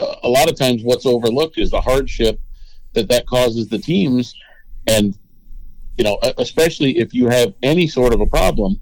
[0.00, 2.40] a lot of times what's overlooked is the hardship
[2.94, 4.34] that that causes the teams,
[4.88, 5.16] and
[5.96, 8.80] you know, especially if you have any sort of a problem,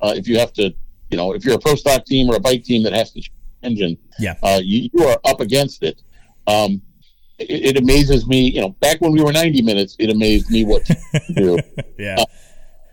[0.00, 0.72] uh, if you have to,
[1.10, 3.22] you know, if you're a pro stock team or a bike team that has to
[3.62, 6.00] engine, yeah, uh, you, you, are up against it.
[6.46, 6.80] Um,
[7.38, 10.64] it, it, amazes me, you know, back when we were 90 minutes, it amazed me
[10.64, 10.96] what to
[11.34, 11.58] do.
[11.98, 12.16] yeah.
[12.18, 12.24] Uh,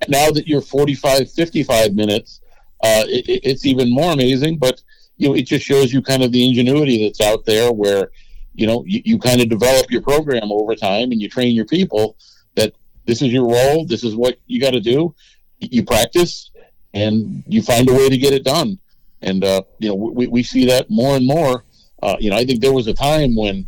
[0.07, 2.41] now that you're 45, 55 minutes,
[2.83, 4.57] uh, it, it's even more amazing.
[4.57, 4.81] But
[5.17, 8.11] you know, it just shows you kind of the ingenuity that's out there, where
[8.53, 11.65] you know you, you kind of develop your program over time and you train your
[11.65, 12.17] people
[12.55, 12.73] that
[13.05, 15.15] this is your role, this is what you got to do.
[15.59, 16.51] You practice
[16.93, 18.79] and you find a way to get it done.
[19.21, 21.63] And uh, you know, we, we see that more and more.
[22.01, 23.65] Uh, you know, I think there was a time when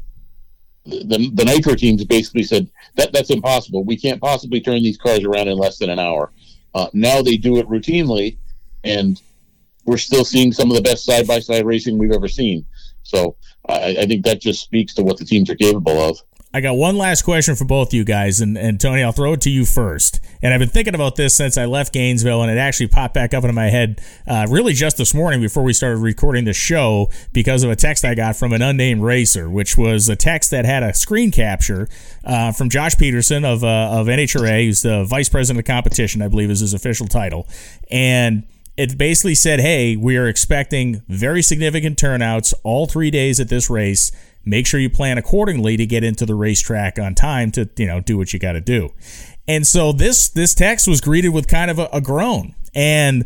[0.86, 3.84] the, the nitro teams basically said that that's impossible.
[3.84, 6.32] We can't possibly turn these cars around in less than an hour.
[6.74, 8.38] Uh, now they do it routinely,
[8.84, 9.22] and
[9.86, 12.66] we're still seeing some of the best side by side racing we've ever seen.
[13.04, 13.36] So
[13.68, 16.20] I, I, think that just speaks to what the teams are capable of.
[16.56, 19.41] I got one last question for both you guys, and, and Tony, I'll throw it
[19.41, 20.22] to you first.
[20.41, 23.34] And I've been thinking about this since I left Gainesville, and it actually popped back
[23.34, 27.10] up into my head uh, really just this morning before we started recording the show
[27.34, 30.64] because of a text I got from an unnamed racer, which was a text that
[30.64, 31.89] had a screen capture
[32.24, 36.30] uh, from Josh Peterson of, uh, of NHRA, who's the vice president of competition, I
[36.30, 37.49] believe is his official title.
[37.91, 38.47] And
[38.78, 43.70] it basically said, hey, we are expecting very significant turnouts all three days at this
[43.70, 44.14] race
[44.46, 48.00] make sure you plan accordingly to get into the racetrack on time to you know
[48.00, 48.91] do what you got to do.
[49.48, 52.56] And so this this text was greeted with kind of a, a groan.
[52.74, 53.26] And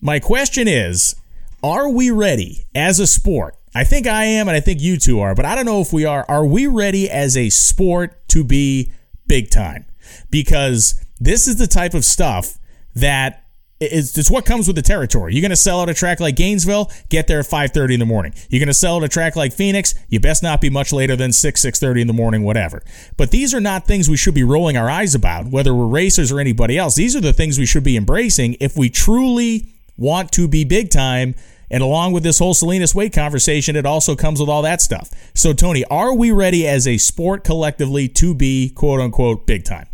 [0.00, 1.16] my question is
[1.62, 3.56] are we ready as a sport?
[3.74, 5.92] I think i am and i think you two are but i don't know if
[5.92, 6.24] we are.
[6.28, 8.92] Are we ready as a sport to be
[9.26, 9.86] big time?
[10.30, 12.58] Because this is the type of stuff
[12.94, 13.47] that
[13.80, 15.34] it's, it's what comes with the territory.
[15.34, 18.06] You're going to sell out a track like Gainesville, get there at 5:30 in the
[18.06, 18.34] morning.
[18.48, 21.14] You're going to sell out a track like Phoenix, you best not be much later
[21.16, 22.82] than 6 6:30 in the morning whatever.
[23.16, 26.32] But these are not things we should be rolling our eyes about whether we're racers
[26.32, 26.96] or anybody else.
[26.96, 29.66] These are the things we should be embracing if we truly
[29.96, 31.34] want to be big time.
[31.70, 35.10] And along with this whole Salinas weight conversation, it also comes with all that stuff.
[35.34, 39.86] So, Tony, are we ready as a sport collectively to be quote unquote big time?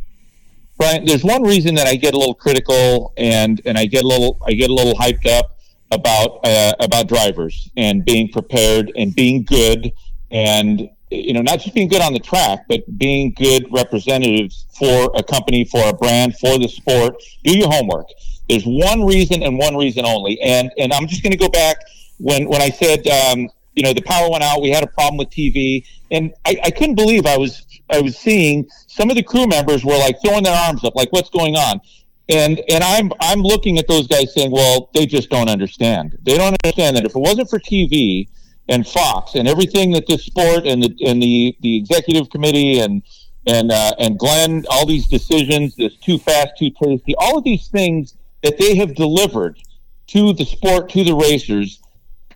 [0.76, 4.06] Brian, there's one reason that I get a little critical and and I get a
[4.06, 5.56] little I get a little hyped up
[5.90, 9.92] about uh, about drivers and being prepared and being good
[10.30, 15.12] and you know not just being good on the track but being good representatives for
[15.14, 17.22] a company for a brand for the sport.
[17.44, 18.08] Do your homework.
[18.48, 20.40] There's one reason and one reason only.
[20.40, 21.76] And and i'm just going to go back
[22.18, 24.60] when when i said um, you know the power went out.
[24.60, 28.16] We had a problem with tv and I, I couldn't believe i was I was
[28.16, 31.56] seeing some of the crew members were like throwing their arms up, like what's going
[31.56, 31.80] on?
[32.28, 36.16] And and I'm I'm looking at those guys saying, well, they just don't understand.
[36.22, 38.28] They don't understand that if it wasn't for TV
[38.68, 43.02] and Fox and everything that this sport and the and the the executive committee and
[43.46, 47.68] and uh, and Glenn, all these decisions, this too fast, too tasty, all of these
[47.68, 49.58] things that they have delivered
[50.06, 51.80] to the sport, to the racers,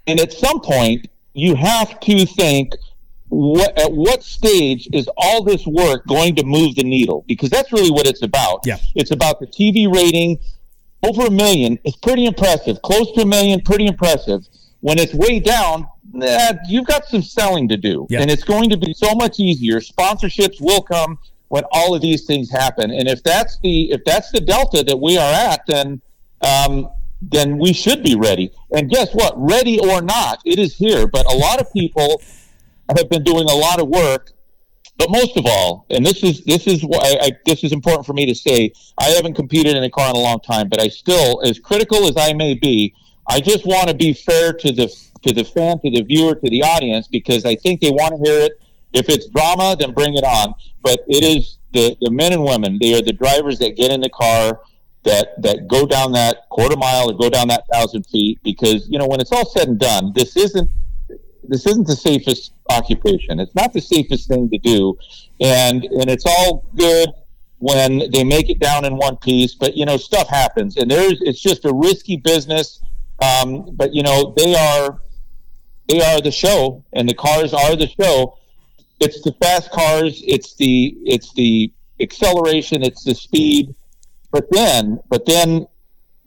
[0.07, 2.75] and at some point you have to think
[3.29, 7.25] what at what stage is all this work going to move the needle?
[7.27, 8.61] Because that's really what it's about.
[8.65, 8.79] Yeah.
[8.95, 10.39] It's about the TV rating
[11.07, 11.79] over a million.
[11.85, 12.81] It's pretty impressive.
[12.83, 14.47] Close to a million, pretty impressive.
[14.81, 15.87] When it's way down,
[16.23, 18.21] eh, you've got some selling to do, yeah.
[18.21, 19.81] and it's going to be so much easier.
[19.81, 21.19] Sponsorships will come
[21.49, 24.97] when all of these things happen, and if that's the if that's the delta that
[24.97, 26.01] we are at, then
[26.43, 26.89] um,
[27.21, 28.53] then we should be ready.
[28.71, 29.35] And guess what?
[29.37, 31.07] Ready or not, it is here.
[31.07, 32.23] But a lot of people
[32.97, 34.33] have been doing a lot of work
[34.99, 38.15] but most of all, and this is this is I, I, this is important for
[38.15, 40.89] me to say, I haven't competed in a car in a long time, but I
[40.89, 42.95] still, as critical as I may be,
[43.29, 44.89] I just want to be fair to the
[45.23, 48.31] to the fan, to the viewer, to the audience, because I think they want to
[48.31, 48.61] hear it.
[48.93, 50.55] If it's drama, then bring it on.
[50.83, 52.79] But it is the, the men and women.
[52.81, 54.63] They are the drivers that get in the car,
[55.05, 58.41] that that go down that quarter mile or go down that thousand feet.
[58.43, 60.69] Because you know when it's all said and done, this isn't
[61.49, 63.41] this isn't the safest occupation.
[63.41, 64.97] It's not the safest thing to do,
[65.41, 67.11] and and it's all good
[67.59, 69.55] when they make it down in one piece.
[69.55, 72.81] But you know, stuff happens, and there's it's just a risky business.
[73.21, 75.01] Um, but you know, they are
[75.89, 78.39] they are the show, and the cars are the show.
[79.01, 80.23] It's the fast cars.
[80.27, 82.83] It's the it's the acceleration.
[82.83, 83.75] It's the speed.
[84.31, 85.67] But then, but then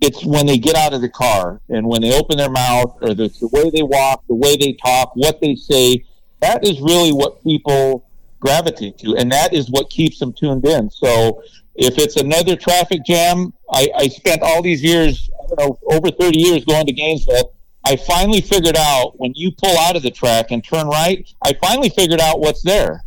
[0.02, 3.14] it's when they get out of the car and when they open their mouth or
[3.14, 6.04] the, the way they walk, the way they talk, what they say.
[6.42, 10.90] That is really what people gravitate to, and that is what keeps them tuned in.
[10.90, 11.44] So
[11.76, 15.30] if it's another traffic jam, I, I spent all these years,
[15.60, 17.54] know, over 30 years going to Gainesville.
[17.86, 21.54] I finally figured out when you pull out of the track and turn right, I
[21.54, 23.04] finally figured out what's there.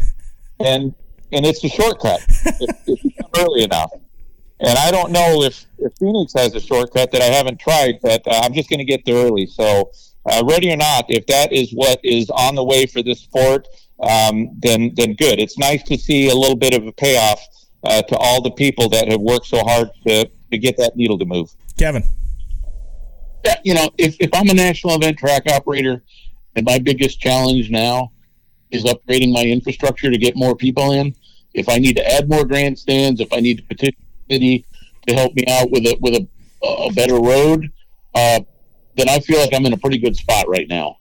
[0.60, 0.94] And
[1.32, 3.90] and it's a shortcut if, if you come early enough.
[4.60, 8.26] And I don't know if, if Phoenix has a shortcut that I haven't tried, but
[8.26, 9.46] uh, I'm just going to get there early.
[9.46, 9.90] So,
[10.26, 13.68] uh, ready or not, if that is what is on the way for this sport,
[14.00, 15.38] um, then then good.
[15.38, 17.40] It's nice to see a little bit of a payoff
[17.84, 21.18] uh, to all the people that have worked so hard to, to get that needle
[21.18, 21.50] to move.
[21.78, 22.02] Kevin.
[23.44, 26.02] Yeah, you know, if, if I'm a national event track operator
[26.56, 28.12] and my biggest challenge now
[28.70, 31.14] is upgrading my infrastructure to get more people in,
[31.52, 34.64] if I need to add more grandstands, if I need to petition city
[35.06, 36.28] to help me out with a with a,
[36.66, 37.70] a better road,
[38.14, 38.40] uh,
[38.96, 40.98] then I feel like I'm in a pretty good spot right now.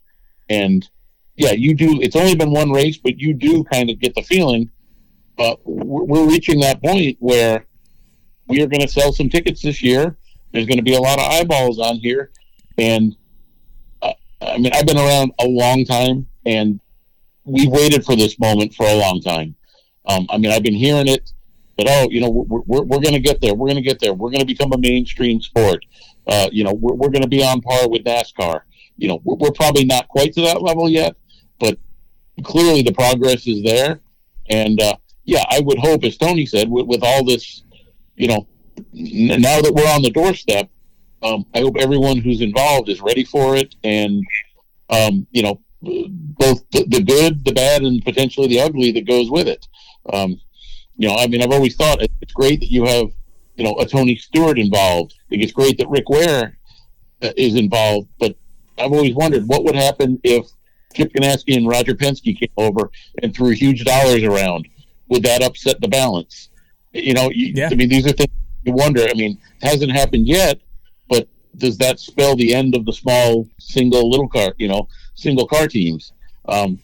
[0.48, 0.88] And
[1.36, 2.00] yeah, you do.
[2.00, 4.70] It's only been one race, but you do kind of get the feeling.
[5.38, 7.66] Uh, we're, we're reaching that point where
[8.46, 10.16] we are going to sell some tickets this year.
[10.52, 12.30] There's going to be a lot of eyeballs on here,
[12.78, 13.16] and
[14.02, 16.78] uh, I mean, I've been around a long time, and
[17.44, 19.56] we waited for this moment for a long time.
[20.06, 21.32] Um, I mean, I've been hearing it
[21.78, 23.54] that oh, you know, we're we're, we're going to get there.
[23.54, 24.14] We're going to get there.
[24.14, 25.84] We're going to become a mainstream sport.
[26.26, 28.60] Uh, you know, we're, we're going to be on par with NASCAR.
[28.96, 31.16] You know, we're, we're probably not quite to that level yet,
[31.58, 31.78] but
[32.42, 34.00] clearly the progress is there.
[34.50, 37.62] And uh, yeah, I would hope, as Tony said, with, with all this,
[38.16, 38.46] you know,
[38.78, 40.70] n- now that we're on the doorstep,
[41.22, 44.22] um, I hope everyone who's involved is ready for it, and
[44.90, 49.30] um, you know, both the, the, good, the bad, and potentially the ugly that goes
[49.30, 49.66] with it.
[50.12, 50.38] Um,
[50.96, 53.10] you know, I mean, I've always thought it's great that you have,
[53.56, 55.14] you know, a Tony Stewart involved.
[55.26, 56.56] I think it's great that Rick Ware
[57.22, 58.36] uh, is involved, but
[58.78, 60.46] I've always wondered what would happen if
[60.94, 62.90] Chip Ganassi and Roger Penske came over
[63.22, 64.68] and threw huge dollars around.
[65.08, 66.48] Would that upset the balance?
[66.92, 67.68] You know, you, Yeah.
[67.70, 68.30] I mean, these are things
[68.64, 69.02] you wonder.
[69.02, 70.60] I mean, it hasn't happened yet,
[71.08, 75.46] but does that spell the end of the small single little car, you know, single
[75.46, 76.12] car teams?
[76.46, 76.78] Um,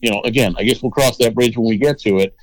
[0.00, 2.36] you know, again, I guess we'll cross that bridge when we get to it.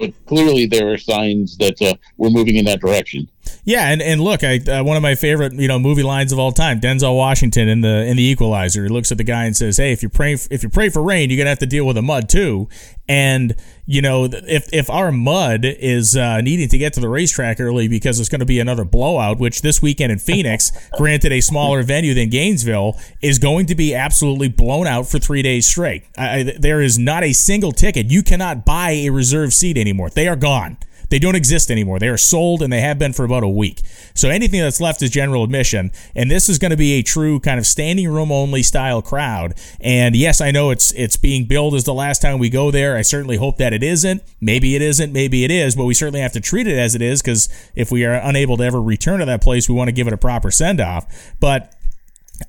[0.00, 3.28] But clearly there are signs that uh, we're moving in that direction.
[3.64, 6.38] Yeah, and, and look, I uh, one of my favorite you know movie lines of
[6.38, 8.84] all time, Denzel Washington in the in the Equalizer.
[8.84, 11.02] He looks at the guy and says, "Hey, if you pray if you pray for
[11.02, 12.68] rain, you're gonna have to deal with the mud too."
[13.08, 17.60] And you know, if if our mud is uh, needing to get to the racetrack
[17.60, 21.40] early because it's going to be another blowout, which this weekend in Phoenix, granted a
[21.40, 26.04] smaller venue than Gainesville, is going to be absolutely blown out for three days straight.
[26.16, 28.10] I, I, there is not a single ticket.
[28.10, 30.10] You cannot buy a reserve seat anymore.
[30.10, 30.78] They are gone.
[31.10, 31.98] They don't exist anymore.
[31.98, 33.80] They are sold and they have been for about a week.
[34.14, 35.90] So anything that's left is general admission.
[36.14, 39.54] And this is going to be a true kind of standing room only style crowd.
[39.80, 42.96] And yes, I know it's it's being billed as the last time we go there.
[42.96, 44.22] I certainly hope that it isn't.
[44.40, 45.12] Maybe it isn't.
[45.12, 45.76] Maybe it is.
[45.76, 48.56] But we certainly have to treat it as it is because if we are unable
[48.56, 51.34] to ever return to that place, we want to give it a proper send off.
[51.40, 51.74] But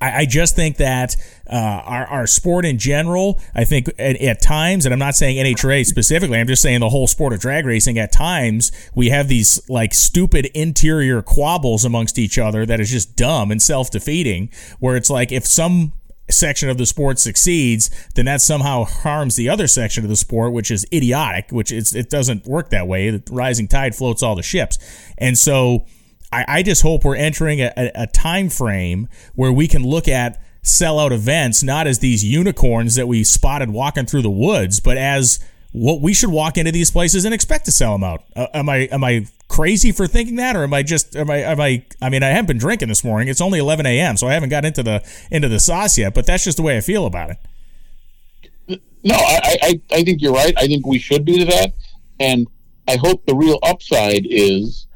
[0.00, 1.16] I, just think that
[1.50, 5.36] uh, our, our sport in general, I think at, at times, and I'm not saying
[5.36, 9.28] NHRA specifically, I'm just saying the whole sport of drag racing, at times we have
[9.28, 14.50] these like stupid interior quabbles amongst each other that is just dumb and self defeating,
[14.80, 15.92] where it's like if some
[16.30, 20.52] section of the sport succeeds, then that somehow harms the other section of the sport,
[20.52, 23.10] which is idiotic, which it's, it doesn't work that way.
[23.10, 24.78] The rising tide floats all the ships.
[25.18, 25.86] And so,
[26.32, 30.08] I, I just hope we're entering a, a, a time frame where we can look
[30.08, 34.96] at sellout events not as these unicorns that we spotted walking through the woods, but
[34.96, 35.40] as
[35.72, 38.24] what we should walk into these places and expect to sell them out.
[38.36, 41.38] Uh, am I am I crazy for thinking that, or am I just am I
[41.38, 41.84] am I?
[42.00, 43.28] I mean, I haven't been drinking this morning.
[43.28, 46.14] It's only 11 a.m., so I haven't got into the into the sauce yet.
[46.14, 48.80] But that's just the way I feel about it.
[49.04, 50.54] No, I, I, I think you're right.
[50.56, 51.72] I think we should do that.
[52.20, 52.46] And
[52.86, 54.86] I hope the real upside is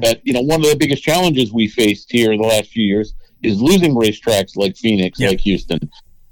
[0.00, 3.14] that, you know, one of the biggest challenges we faced here the last few years
[3.42, 5.78] is losing racetracks like Phoenix, like Houston.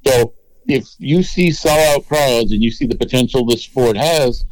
[0.06, 0.34] So
[0.66, 4.44] if you see sellout crowds and you see the potential this sport has,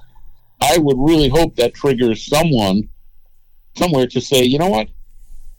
[0.61, 2.89] I would really hope that triggers someone
[3.77, 4.89] somewhere to say, you know what,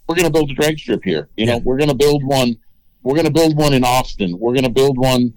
[0.07, 1.29] we're going to build a drag strip here.
[1.37, 1.61] You know, Yeah.
[1.63, 2.57] we're going to build one.
[3.03, 4.37] We're going to build one in Austin.
[4.37, 5.33] We're going to build one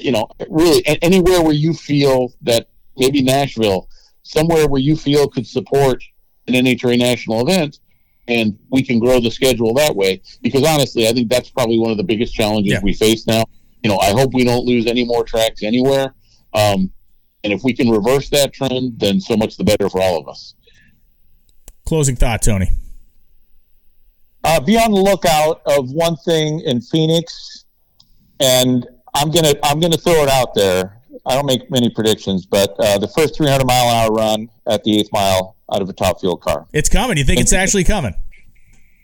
[0.00, 3.88] you know, really anywhere where you feel that maybe Nashville,
[4.22, 6.02] somewhere where you feel could support
[6.48, 7.78] an NHRA national event,
[8.26, 10.20] and we can grow the schedule that way.
[10.42, 12.80] Because honestly, I think that's probably one of the biggest challenges Yeah.
[12.82, 13.44] we face now.
[13.82, 16.14] You know, I hope we don't lose any more tracks anywhere.
[16.54, 16.90] Um,
[17.44, 20.28] and if we can reverse that trend, then so much the better for all of
[20.28, 20.54] us.
[21.86, 22.70] Closing thought, Tony.
[24.44, 27.64] uh, be on the lookout of one thing in Phoenix,
[28.40, 30.97] and I'm gonna I'm gonna throw it out there.
[31.28, 34.82] I don't make many predictions, but uh, the first 300 mile an hour run at
[34.84, 36.66] the eighth mile out of a top fuel car.
[36.72, 37.18] It's coming.
[37.18, 38.14] You think it's actually coming?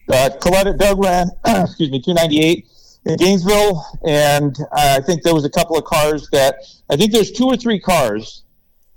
[0.09, 2.67] Uh, Kalitta Doug ran, excuse me, 298.
[3.07, 6.57] in Gainesville, and uh, I think there was a couple of cars that
[6.91, 8.45] I think there's two or three cars,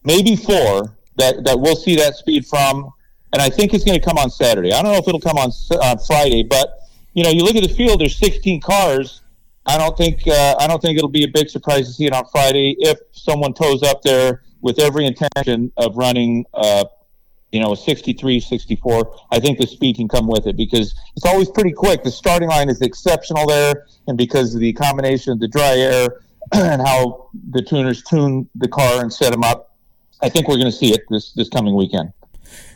[0.05, 2.89] maybe four that that we'll see that speed from,
[3.33, 4.71] and I think it's going to come on Saturday.
[4.71, 5.51] I don't know if it'll come on
[5.81, 6.79] on Friday, but
[7.13, 7.99] you know, you look at the field.
[7.99, 9.21] There's 16 cars.
[9.67, 12.13] I don't think uh, I don't think it'll be a big surprise to see it
[12.13, 16.85] on Friday if someone toes up there with every intention of running uh,
[17.51, 21.25] you know, a 63, 64, I think the speed can come with it because it's
[21.25, 22.03] always pretty quick.
[22.03, 26.21] The starting line is exceptional there, and because of the combination of the dry air
[26.53, 29.75] and how the tuners tune the car and set them up,
[30.21, 32.11] I think we're going to see it this this coming weekend.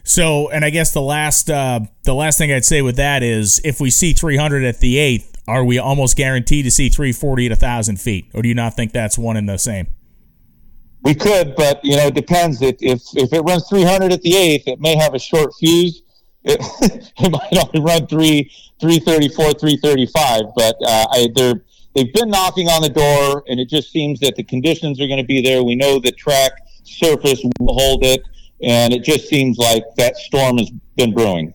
[0.04, 3.60] So, and I guess the last uh, the last thing I'd say with that is,
[3.64, 7.52] if we see 300 at the eighth, are we almost guaranteed to see 340 at
[7.52, 9.88] a thousand feet, or do you not think that's one and the same?
[11.04, 12.62] We could, but you know, it depends.
[12.62, 16.04] If if, if it runs 300 at the eighth, it may have a short fuse.
[16.44, 16.60] It,
[17.20, 20.42] it might only run three 334, 335.
[20.56, 21.64] But uh, I, they're
[21.96, 25.20] they've been knocking on the door, and it just seems that the conditions are going
[25.20, 25.64] to be there.
[25.64, 26.52] We know the track
[26.84, 28.22] surface will hold it,
[28.62, 31.54] and it just seems like that storm has been brewing.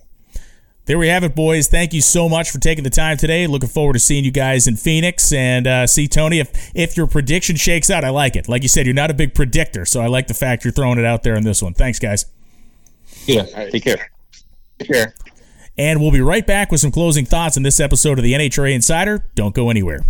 [0.86, 1.66] There we have it, boys.
[1.66, 3.48] Thank you so much for taking the time today.
[3.48, 6.38] Looking forward to seeing you guys in Phoenix and uh, see Tony.
[6.38, 8.48] If if your prediction shakes out, I like it.
[8.48, 11.00] Like you said, you're not a big predictor, so I like the fact you're throwing
[11.00, 11.74] it out there in this one.
[11.74, 12.26] Thanks, guys.
[13.26, 14.10] Yeah, take care.
[14.78, 15.14] Take care.
[15.76, 18.72] And we'll be right back with some closing thoughts on this episode of the NHRA
[18.72, 19.28] Insider.
[19.34, 20.04] Don't go anywhere.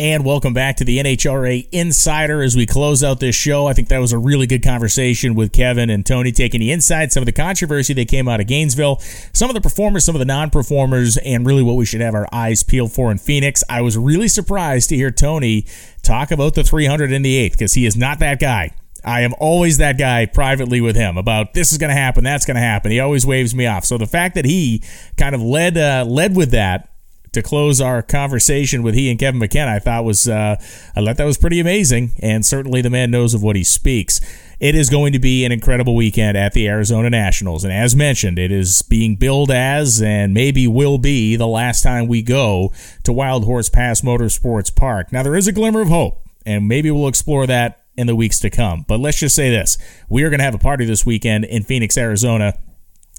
[0.00, 3.66] And welcome back to the NHRA Insider as we close out this show.
[3.66, 7.12] I think that was a really good conversation with Kevin and Tony taking the inside,
[7.12, 8.96] some of the controversy that came out of Gainesville,
[9.34, 12.14] some of the performers, some of the non performers, and really what we should have
[12.14, 13.62] our eyes peeled for in Phoenix.
[13.68, 15.66] I was really surprised to hear Tony
[16.02, 18.74] talk about the 300 in the eighth because he is not that guy.
[19.04, 22.46] I am always that guy privately with him about this is going to happen, that's
[22.46, 22.90] going to happen.
[22.90, 23.84] He always waves me off.
[23.84, 24.82] So the fact that he
[25.18, 26.89] kind of led uh, led with that
[27.32, 30.56] to close our conversation with he and Kevin McKenna, I thought was uh,
[30.96, 34.20] I thought that was pretty amazing, and certainly the man knows of what he speaks.
[34.58, 38.38] It is going to be an incredible weekend at the Arizona Nationals, and as mentioned,
[38.38, 42.72] it is being billed as and maybe will be the last time we go
[43.04, 45.12] to Wild Horse Pass Motorsports Park.
[45.12, 48.38] Now there is a glimmer of hope, and maybe we'll explore that in the weeks
[48.40, 48.84] to come.
[48.88, 49.78] But let's just say this:
[50.08, 52.58] we are going to have a party this weekend in Phoenix, Arizona.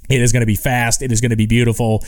[0.09, 1.01] It is going to be fast.
[1.01, 2.03] It is going to be beautiful.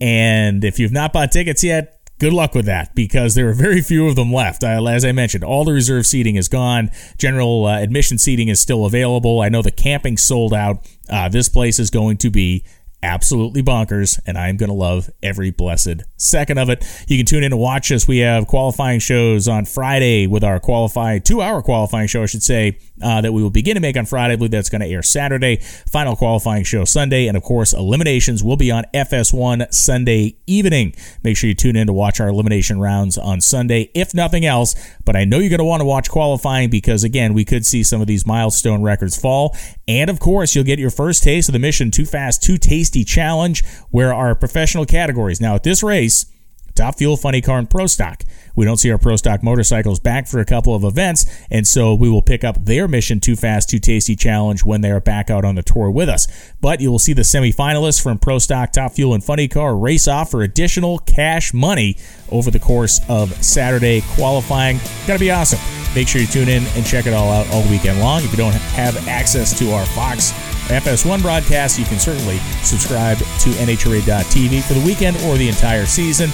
[0.00, 3.80] And if you've not bought tickets yet, good luck with that because there are very
[3.80, 4.62] few of them left.
[4.64, 6.90] As I mentioned, all the reserve seating is gone.
[7.18, 9.40] General uh, admission seating is still available.
[9.40, 10.86] I know the camping sold out.
[11.08, 12.64] Uh, this place is going to be
[13.04, 16.84] absolutely bonkers, and I'm going to love every blessed second of it.
[17.06, 18.08] You can tune in to watch us.
[18.08, 22.42] We have qualifying shows on Friday with our qualifying, two hour qualifying show, I should
[22.42, 24.32] say, uh, that we will begin to make on Friday.
[24.32, 25.56] I believe that's going to air Saturday.
[25.86, 27.28] Final qualifying show Sunday.
[27.28, 30.94] And of course, eliminations will be on FS1 Sunday evening.
[31.22, 34.74] Make sure you tune in to watch our elimination rounds on Sunday, if nothing else.
[35.04, 37.82] But I know you're going to want to watch qualifying because, again, we could see
[37.82, 39.54] some of these milestone records fall.
[39.86, 42.93] And of course, you'll get your first taste of the Mission Too Fast, Too Tasty
[43.02, 45.40] Challenge, where our professional categories.
[45.40, 46.26] Now, at this race,
[46.74, 48.24] Top Fuel, Funny Car, and Pro Stock.
[48.56, 51.94] We don't see our Pro Stock motorcycles back for a couple of events, and so
[51.94, 55.30] we will pick up their Mission Too Fast, Too Tasty challenge when they are back
[55.30, 56.26] out on the tour with us.
[56.60, 60.08] But you will see the semifinalists from Pro Stock, Top Fuel, and Funny Car race
[60.08, 61.96] off for additional cash money
[62.30, 64.80] over the course of Saturday qualifying.
[65.06, 65.60] Gonna be awesome.
[65.94, 68.24] Make sure you tune in and check it all out all weekend long.
[68.24, 70.32] If you don't have access to our Fox
[70.68, 76.30] FS1 broadcast, you can certainly subscribe to NHRA.tv for the weekend or the entire season.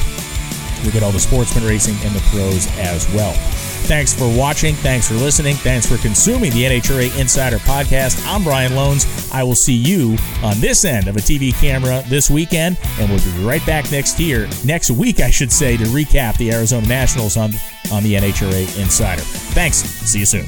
[0.83, 3.35] You'll get all the sportsman racing and the pros as well.
[3.85, 4.75] Thanks for watching.
[4.77, 5.57] Thanks for listening.
[5.57, 8.25] Thanks for consuming the NHRA Insider Podcast.
[8.27, 9.33] I'm Brian Lohnes.
[9.33, 13.19] I will see you on this end of a TV camera this weekend, and we'll
[13.19, 17.37] be right back next year, next week, I should say, to recap the Arizona Nationals
[17.37, 17.53] on,
[17.91, 19.23] on the NHRA Insider.
[19.23, 19.79] Thanks.
[19.79, 20.47] See you soon.